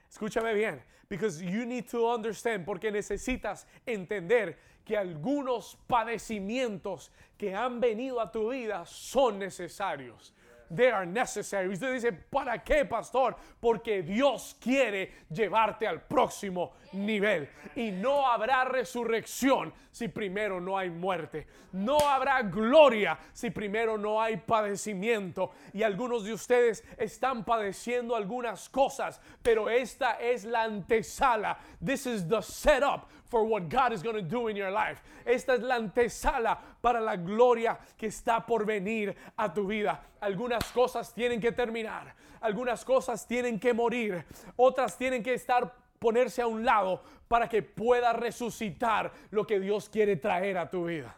[0.09, 7.79] Escúchame bien, because you need to understand, porque necesitas entender que algunos padecimientos que han
[7.79, 10.33] venido a tu vida son necesarios
[10.69, 11.67] they are necessary.
[11.67, 13.35] Usted dice, ¿para qué, pastor?
[13.59, 17.49] Porque Dios quiere llevarte al próximo nivel.
[17.75, 21.47] Y no habrá resurrección si primero no hay muerte.
[21.73, 25.51] No habrá gloria si primero no hay padecimiento.
[25.73, 31.57] Y algunos de ustedes están padeciendo algunas cosas, pero esta es la antesala.
[31.83, 35.01] This is the setup for what God is going to do in your life.
[35.25, 39.99] Esta es la antesala para la gloria que está por venir a tu vida.
[40.21, 44.25] Algunas cosas tienen que terminar, algunas cosas tienen que morir,
[44.57, 49.89] otras tienen que estar ponerse a un lado para que pueda resucitar lo que Dios
[49.89, 51.15] quiere traer a tu vida.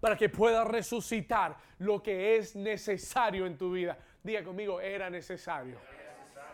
[0.00, 3.98] Para que pueda resucitar lo que es necesario en tu vida.
[4.22, 5.78] Diga conmigo, era necesario.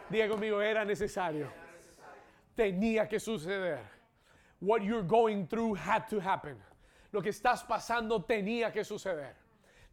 [0.09, 1.51] Diga conmigo, era necesario.
[2.55, 3.80] Tenía que suceder.
[4.64, 6.56] What you're going through had to happen.
[7.12, 9.36] Lo que estás pasando tenía que suceder.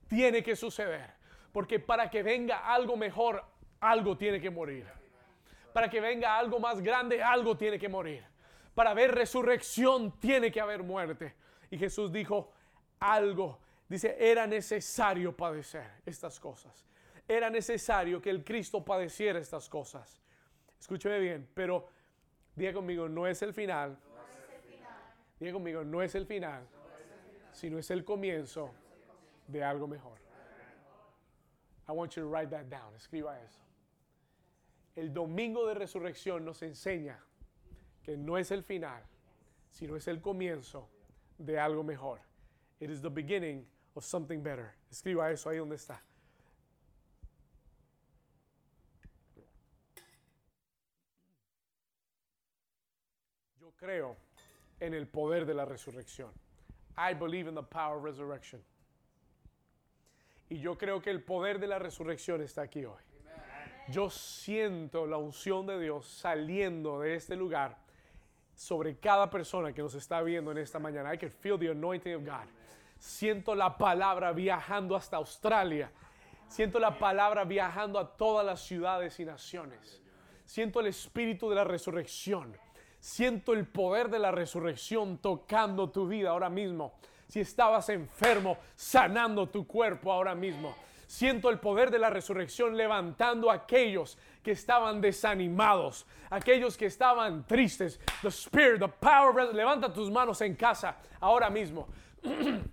[0.07, 1.11] Tiene que suceder.
[1.51, 3.43] Porque para que venga algo mejor,
[3.81, 4.85] algo tiene que morir.
[5.73, 8.23] Para que venga algo más grande, algo tiene que morir.
[8.73, 11.35] Para ver resurrección, tiene que haber muerte.
[11.69, 12.53] Y Jesús dijo,
[12.99, 13.59] algo,
[13.89, 16.85] dice, era necesario padecer estas cosas.
[17.27, 20.21] Era necesario que el Cristo padeciera estas cosas.
[20.79, 21.87] Escúcheme bien, pero
[22.55, 23.97] diga conmigo, no es el final.
[25.41, 26.67] Diga conmigo, no es el final,
[27.51, 28.71] sino es el comienzo
[29.47, 30.19] de algo mejor.
[31.89, 32.93] I want you to write that down.
[32.95, 33.59] Escriba eso.
[34.95, 37.19] El domingo de resurrección nos enseña
[38.03, 39.03] que no es el final,
[39.71, 40.87] sino es el comienzo
[41.39, 42.21] de algo mejor.
[42.79, 43.65] It is the beginning
[43.95, 44.75] of something better.
[44.91, 45.99] Escriba eso ahí donde está.
[53.59, 54.30] Yo creo
[54.81, 56.31] en el poder de la resurrección.
[56.97, 58.61] I believe in the power of resurrection.
[60.49, 63.01] Y yo creo que el poder de la resurrección está aquí hoy.
[63.87, 67.77] Yo siento la unción de Dios saliendo de este lugar
[68.53, 71.13] sobre cada persona que nos está viendo en esta mañana.
[71.13, 72.47] I can feel the anointing of God.
[72.97, 75.91] Siento la palabra viajando hasta Australia.
[76.47, 80.01] Siento la palabra viajando a todas las ciudades y naciones.
[80.45, 82.55] Siento el espíritu de la resurrección.
[83.01, 86.93] Siento el poder de la resurrección tocando tu vida ahora mismo
[87.27, 90.75] si estabas enfermo, sanando tu cuerpo ahora mismo.
[91.07, 97.47] Siento el poder de la resurrección levantando a aquellos que estaban desanimados, aquellos que estaban
[97.47, 97.99] tristes.
[98.21, 101.87] The Spirit, the power, levanta tus manos en casa ahora mismo.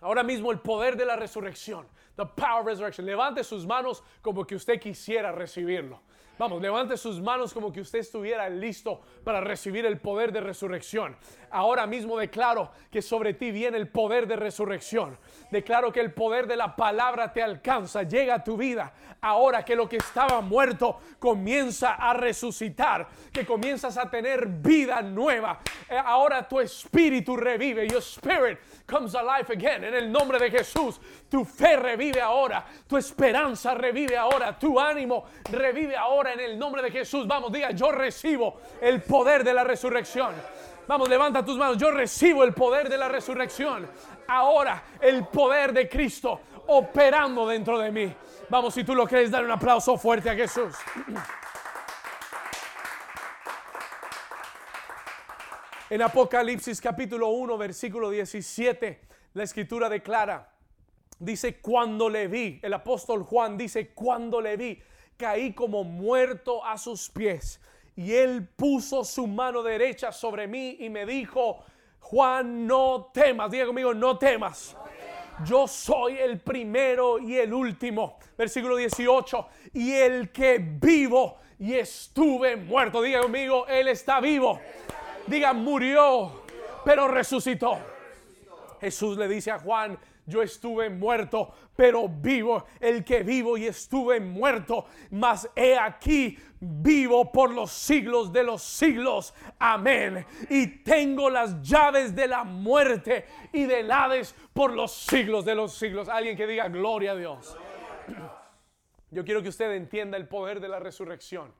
[0.00, 1.86] Ahora mismo el poder de la resurrección,
[2.16, 3.06] the power of resurrection.
[3.06, 6.02] Levante sus manos como que usted quisiera recibirlo.
[6.36, 11.16] Vamos, levante sus manos como que usted estuviera listo para recibir el poder de resurrección.
[11.50, 15.16] Ahora mismo declaro que sobre ti viene el poder de resurrección.
[15.52, 18.92] Declaro que el poder de la palabra te alcanza, llega a tu vida.
[19.20, 25.60] Ahora que lo que estaba muerto comienza a resucitar, que comienzas a tener vida nueva.
[25.88, 27.86] Eh, ahora tu espíritu revive.
[27.86, 29.84] Your spirit comes alive again.
[29.84, 35.26] En el nombre de Jesús, tu fe revive ahora, tu esperanza revive ahora, tu ánimo
[35.50, 37.26] revive ahora en el nombre de Jesús.
[37.26, 40.34] Vamos, diga, yo recibo el poder de la resurrección.
[40.86, 41.78] Vamos, levanta tus manos.
[41.78, 43.88] Yo recibo el poder de la resurrección.
[44.28, 48.14] Ahora el poder de Cristo operando dentro de mí.
[48.48, 50.74] Vamos, si tú lo crees, dar un aplauso fuerte a Jesús.
[55.90, 59.00] En Apocalipsis capítulo 1, versículo 17,
[59.34, 60.50] la escritura declara,
[61.18, 64.82] dice, cuando le vi, el apóstol Juan dice, cuando le vi,
[65.16, 67.60] caí como muerto a sus pies.
[67.96, 71.64] Y él puso su mano derecha sobre mí y me dijo,
[72.00, 74.76] Juan, no temas, diga conmigo, no temas.
[75.44, 78.18] Yo soy el primero y el último.
[78.36, 79.46] Versículo 18.
[79.72, 83.02] Y el que vivo y estuve muerto.
[83.02, 84.60] Diga conmigo, Él está vivo.
[85.26, 86.44] Diga, murió,
[86.84, 87.78] pero resucitó.
[88.80, 94.20] Jesús le dice a Juan, yo estuve muerto, pero vivo, el que vivo y estuve
[94.20, 99.34] muerto, mas he aquí vivo por los siglos de los siglos.
[99.58, 100.24] Amén.
[100.48, 105.74] Y tengo las llaves de la muerte y del Hades por los siglos de los
[105.74, 106.08] siglos.
[106.08, 107.56] Alguien que diga gloria a Dios.
[109.10, 111.52] Yo quiero que usted entienda el poder de la resurrección.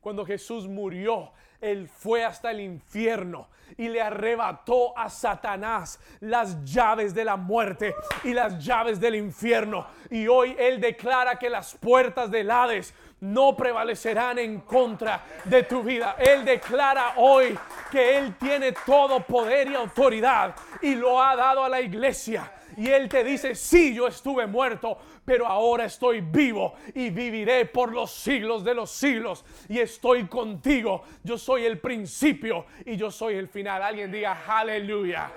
[0.00, 1.32] Cuando Jesús murió,
[1.64, 3.48] Él fue hasta el infierno
[3.78, 9.86] y le arrebató a Satanás las llaves de la muerte y las llaves del infierno.
[10.10, 15.82] Y hoy Él declara que las puertas del Hades no prevalecerán en contra de tu
[15.82, 16.16] vida.
[16.18, 17.58] Él declara hoy
[17.90, 22.52] que Él tiene todo poder y autoridad y lo ha dado a la iglesia.
[22.76, 27.92] Y Él te dice, sí, yo estuve muerto, pero ahora estoy vivo y viviré por
[27.92, 29.44] los siglos de los siglos.
[29.68, 31.02] Y estoy contigo.
[31.22, 33.82] Yo soy el principio y yo soy el final.
[33.82, 35.30] Alguien diga, aleluya.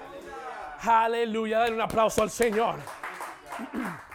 [0.82, 1.60] Aleluya.
[1.60, 2.80] Dale un aplauso al Señor.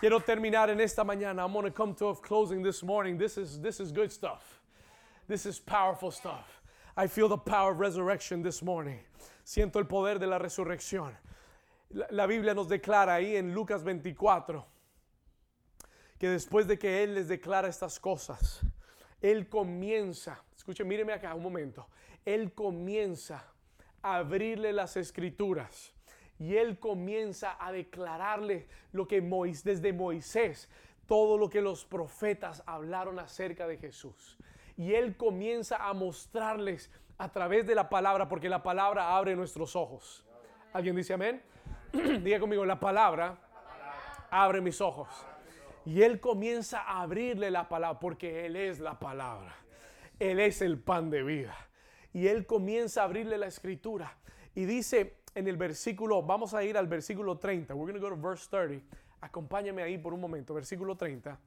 [0.00, 1.42] Quiero terminar en esta mañana.
[1.44, 3.16] I'm going to come to a closing this morning.
[3.16, 4.60] This is, this is good stuff.
[5.28, 6.60] This is powerful stuff.
[6.96, 8.98] I feel the power of resurrection this morning.
[9.44, 11.16] Siento el poder de la resurrección.
[11.90, 14.66] La, Biblia nos declara ahí en Lucas 24
[16.18, 18.60] que después de que Él les declara estas cosas,
[19.20, 21.88] Él comienza, escuche, míreme acá un momento,
[22.24, 23.52] Él comienza
[24.00, 25.92] a abrirle las escrituras
[26.38, 30.68] y Él comienza a declararle lo que Moisés, desde Moisés,
[31.06, 34.38] todo lo que los profetas hablaron acerca de Jesús.
[34.76, 36.90] Y Él comienza a mostrarles
[37.22, 40.24] a través de la palabra, porque la palabra abre nuestros ojos.
[40.72, 41.40] ¿Alguien dice amén?
[41.92, 43.38] Diga conmigo, la palabra
[44.28, 45.08] abre mis ojos.
[45.84, 49.54] Y Él comienza a abrirle la palabra, porque Él es la palabra.
[50.18, 51.54] Él es el pan de vida.
[52.12, 54.16] Y Él comienza a abrirle la escritura.
[54.56, 57.72] Y dice en el versículo, vamos a ir al versículo 30.
[57.72, 58.84] We're going to go to verse 30.
[59.20, 61.38] Acompáñame ahí por un momento, versículo 30.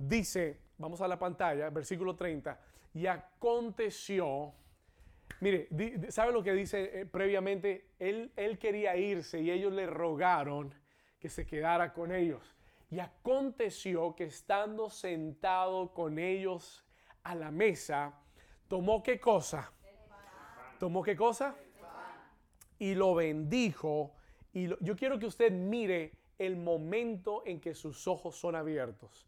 [0.00, 2.58] Dice, vamos a la pantalla, versículo 30,
[2.94, 4.54] y aconteció,
[5.40, 5.68] mire,
[6.08, 7.90] ¿sabe lo que dice eh, previamente?
[7.98, 10.74] Él, él quería irse y ellos le rogaron
[11.18, 12.56] que se quedara con ellos.
[12.90, 16.82] Y aconteció que estando sentado con ellos
[17.22, 18.14] a la mesa,
[18.68, 19.70] tomó qué cosa?
[20.78, 21.54] ¿Tomó qué cosa?
[22.78, 24.14] Y lo bendijo.
[24.54, 29.26] Y yo quiero que usted mire el momento en que sus ojos son abiertos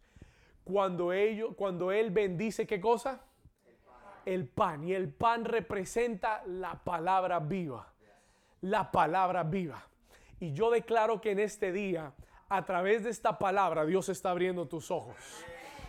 [0.64, 3.20] cuando, ellos, cuando Él bendice qué cosa?
[4.24, 4.84] El pan.
[4.84, 7.92] Y el pan representa la palabra viva.
[8.60, 9.86] La palabra viva.
[10.38, 12.12] Y yo declaro que en este día,
[12.48, 15.16] a través de esta palabra, Dios está abriendo tus ojos.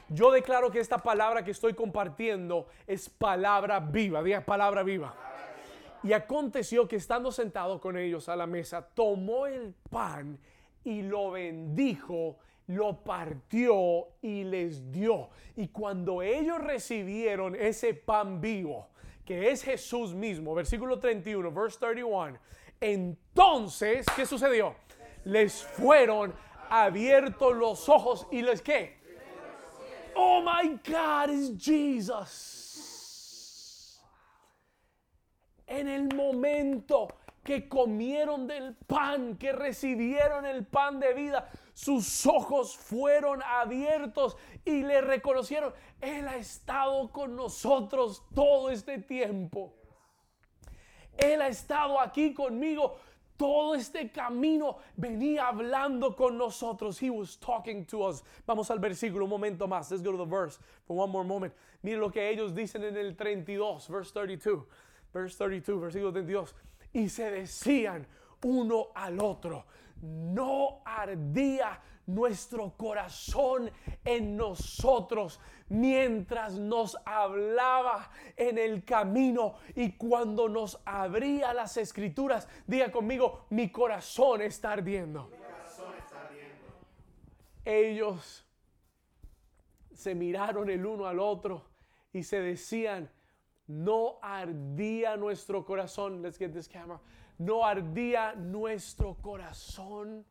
[0.09, 4.21] Yo declaro que esta palabra que estoy compartiendo es palabra viva.
[4.21, 5.15] Diga palabra viva.
[6.03, 10.37] Y aconteció que estando sentado con ellos a la mesa, tomó el pan
[10.83, 12.37] y lo bendijo
[12.73, 15.29] lo partió y les dio.
[15.55, 18.89] Y cuando ellos recibieron ese pan vivo,
[19.25, 22.37] que es Jesús mismo, versículo 31, verse 31,
[22.81, 24.75] entonces, ¿qué sucedió?
[25.23, 26.33] Les fueron
[26.69, 28.97] abiertos los ojos y les qué?
[30.15, 32.71] Oh my God, is Jesus.
[35.65, 37.07] En el momento
[37.43, 44.83] que comieron del pan, que recibieron el pan de vida, sus ojos fueron abiertos y
[44.83, 49.73] le reconocieron, Él ha estado con nosotros todo este tiempo.
[51.17, 52.95] Él ha estado aquí conmigo
[53.35, 57.01] todo este camino venía hablando con nosotros.
[57.01, 58.23] He was talking to us.
[58.45, 59.91] Vamos al versículo un momento más.
[59.91, 61.53] Let's go to the verse for one more moment.
[61.81, 64.65] Mire lo que ellos dicen en el 32, verse 32.
[65.11, 66.53] Verse 32, versículo 32
[66.93, 68.07] y se decían
[68.43, 69.65] uno al otro,
[70.03, 73.71] no ardía nuestro corazón
[74.03, 75.39] en nosotros
[75.69, 82.47] mientras nos hablaba en el camino y cuando nos abría las escrituras.
[82.67, 85.31] Diga conmigo, mi corazón está ardiendo.
[87.65, 88.45] Ellos
[89.93, 91.63] se miraron el uno al otro
[92.11, 93.09] y se decían,
[93.67, 96.21] no ardía nuestro corazón.
[96.21, 96.99] Let's get this camera.
[97.37, 100.25] No ardía nuestro corazón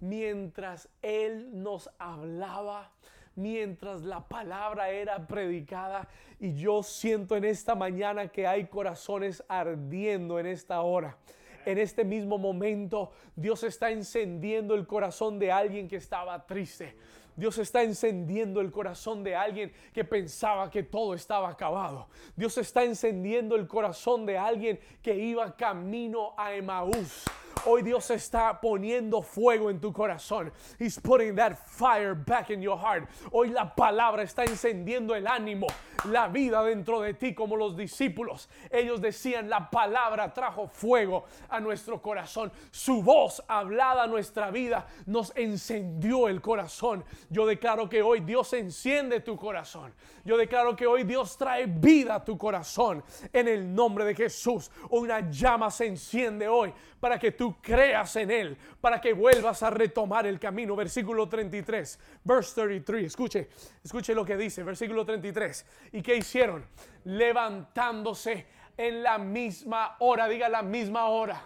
[0.00, 2.92] mientras Él nos hablaba,
[3.36, 6.08] mientras la palabra era predicada.
[6.38, 11.16] Y yo siento en esta mañana que hay corazones ardiendo en esta hora
[11.64, 16.96] en este mismo momento Dios está encendiendo el corazón de alguien que estaba triste.
[17.36, 22.08] Dios está encendiendo el corazón de alguien que pensaba que todo estaba acabado.
[22.36, 27.24] Dios está encendiendo el corazón de alguien que iba camino a Emaús.
[27.64, 30.52] Hoy Dios está poniendo fuego en tu corazón.
[30.78, 33.08] He's putting that fire back in your heart.
[33.30, 35.66] Hoy la palabra está encendiendo el ánimo,
[36.06, 38.48] la vida dentro de ti como los discípulos.
[38.70, 42.52] Ellos decían, la palabra trajo fuego a nuestro corazón.
[42.70, 47.04] Su voz hablada a nuestra vida nos encendió el corazón.
[47.30, 49.94] Yo declaro que hoy Dios enciende tu corazón.
[50.24, 53.04] Yo declaro que hoy Dios trae vida a tu corazón.
[53.32, 58.30] En el nombre de Jesús, una llama se enciende hoy para que tú creas en
[58.30, 60.76] Él, para que vuelvas a retomar el camino.
[60.76, 63.04] Versículo 33, verse 33.
[63.04, 63.48] Escuche,
[63.82, 65.66] escuche lo que dice, versículo 33.
[65.92, 66.64] ¿Y qué hicieron?
[67.04, 71.42] Levantándose en la misma hora, diga la misma hora.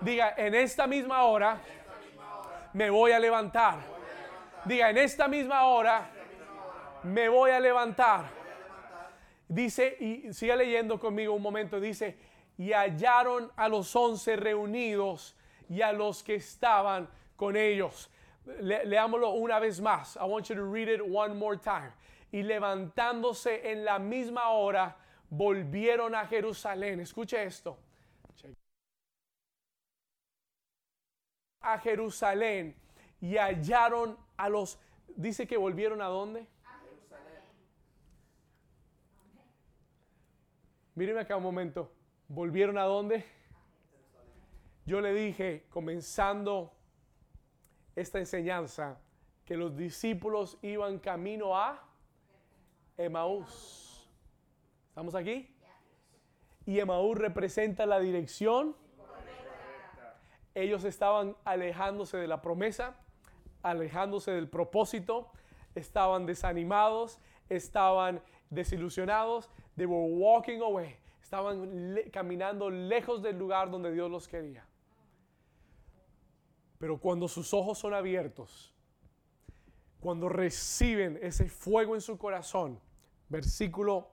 [0.00, 1.60] Diga, en esta misma hora
[2.72, 3.78] me voy a levantar.
[4.64, 6.10] Diga, en esta misma hora
[7.02, 8.26] me voy a levantar.
[9.48, 12.16] Dice, y siga leyendo conmigo un momento, dice,
[12.58, 15.36] y hallaron a los once reunidos
[15.68, 18.10] y a los que estaban con ellos.
[18.60, 20.16] leámoslo una vez más.
[20.16, 21.92] I want you to read it one more time.
[22.32, 24.96] Y levantándose en la misma hora,
[25.30, 27.00] volvieron a Jerusalén.
[27.00, 27.78] Escuche esto.
[31.60, 32.76] A Jerusalén
[33.20, 34.78] y hallaron a los.
[35.16, 36.46] Dice que volvieron a dónde?
[36.64, 37.42] A Jerusalén.
[40.94, 41.95] Míreme acá un momento.
[42.28, 43.24] ¿Volvieron a dónde?
[44.84, 46.72] Yo le dije, comenzando
[47.94, 48.98] esta enseñanza,
[49.44, 51.84] que los discípulos iban camino a
[52.96, 54.10] Emaús.
[54.88, 55.54] ¿Estamos aquí?
[56.66, 58.74] Y Emaús representa la dirección.
[60.52, 62.96] Ellos estaban alejándose de la promesa,
[63.62, 65.30] alejándose del propósito,
[65.76, 68.20] estaban desanimados, estaban
[68.50, 69.48] desilusionados.
[69.76, 70.96] They were walking away.
[71.26, 74.64] Estaban caminando lejos del lugar donde Dios los quería.
[76.78, 78.72] Pero cuando sus ojos son abiertos,
[79.98, 82.78] cuando reciben ese fuego en su corazón,
[83.28, 84.08] versículo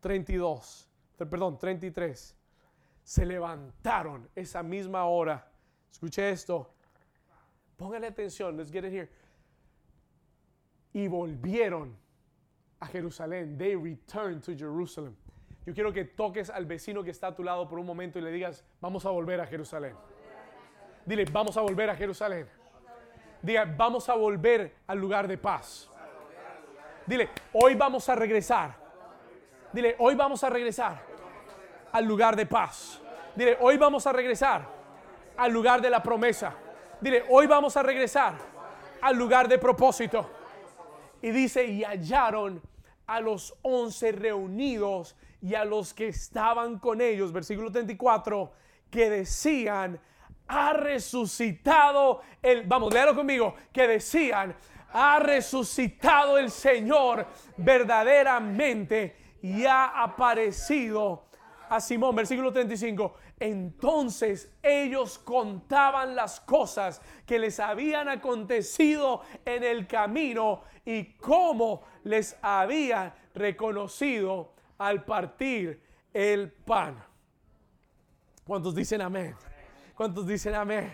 [0.00, 2.36] 32, perdón, 33,
[3.04, 5.48] se levantaron esa misma hora.
[5.92, 6.74] Escuche esto.
[7.76, 9.08] Póngale atención, let's get it here.
[10.92, 11.96] Y volvieron
[12.80, 13.56] a Jerusalén.
[13.56, 15.14] They returned to Jerusalem.
[15.68, 18.22] Yo quiero que toques al vecino que está a tu lado por un momento y
[18.22, 19.94] le digas, vamos a volver a Jerusalén.
[21.04, 22.48] Dile, vamos a volver a Jerusalén.
[23.42, 25.90] Diga, vamos a volver al lugar de paz.
[27.04, 28.76] Dile, hoy vamos a regresar.
[29.70, 31.02] Dile, hoy vamos a regresar
[31.92, 33.02] al lugar de paz.
[33.36, 34.66] Dile, hoy vamos a regresar
[35.36, 36.54] al lugar de la promesa.
[36.98, 38.36] Dile, hoy vamos a regresar
[39.02, 40.30] al lugar de propósito.
[41.20, 42.62] Y dice, y hallaron
[43.06, 48.52] a los once reunidos y a los que estaban con ellos, versículo 34,
[48.90, 50.00] que decían,
[50.48, 54.56] ha resucitado el, vamos, léalo conmigo, que decían,
[54.92, 57.26] ha resucitado el Señor
[57.56, 61.28] verdaderamente y ha aparecido
[61.68, 63.14] a Simón, versículo 35.
[63.38, 72.36] Entonces ellos contaban las cosas que les habían acontecido en el camino y cómo les
[72.42, 75.80] había reconocido al partir
[76.12, 77.04] el pan.
[78.46, 79.36] ¿Cuántos dicen amén?
[79.94, 80.92] ¿Cuántos dicen amén?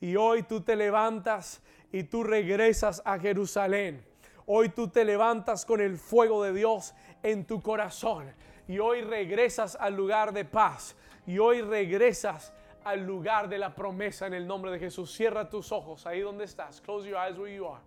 [0.00, 1.62] Y hoy tú te levantas
[1.92, 4.04] y tú regresas a Jerusalén.
[4.46, 8.34] Hoy tú te levantas con el fuego de Dios en tu corazón.
[8.66, 10.96] Y hoy regresas al lugar de paz.
[11.26, 12.52] Y hoy regresas
[12.82, 15.12] al lugar de la promesa en el nombre de Jesús.
[15.12, 16.80] Cierra tus ojos ahí donde estás.
[16.80, 17.80] Close your eyes where you are.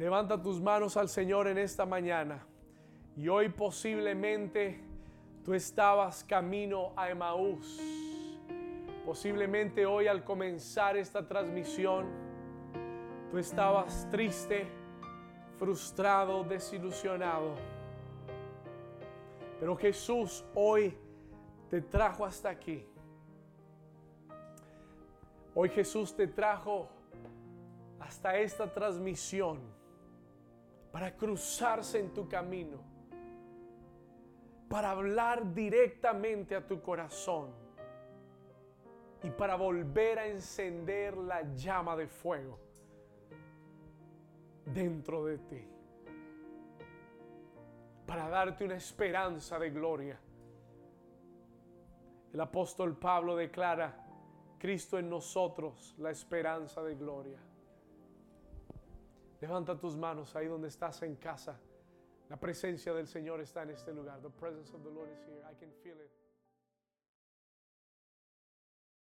[0.00, 2.42] Levanta tus manos al Señor en esta mañana.
[3.18, 4.80] Y hoy posiblemente
[5.44, 7.78] tú estabas camino a Emaús.
[9.04, 12.06] Posiblemente hoy al comenzar esta transmisión,
[13.30, 14.66] tú estabas triste,
[15.58, 17.56] frustrado, desilusionado.
[19.58, 20.96] Pero Jesús hoy
[21.68, 22.86] te trajo hasta aquí.
[25.54, 26.88] Hoy Jesús te trajo
[27.98, 29.78] hasta esta transmisión
[30.90, 32.78] para cruzarse en tu camino,
[34.68, 37.50] para hablar directamente a tu corazón
[39.22, 42.58] y para volver a encender la llama de fuego
[44.64, 45.68] dentro de ti,
[48.06, 50.18] para darte una esperanza de gloria.
[52.32, 54.06] El apóstol Pablo declara,
[54.58, 57.38] Cristo en nosotros, la esperanza de gloria.
[59.40, 61.58] Levanta tus manos ahí donde estás en casa.
[62.28, 64.20] La presencia del Señor está en este lugar.
[64.20, 65.42] The presence of the Lord is here.
[65.50, 66.19] I can feel it.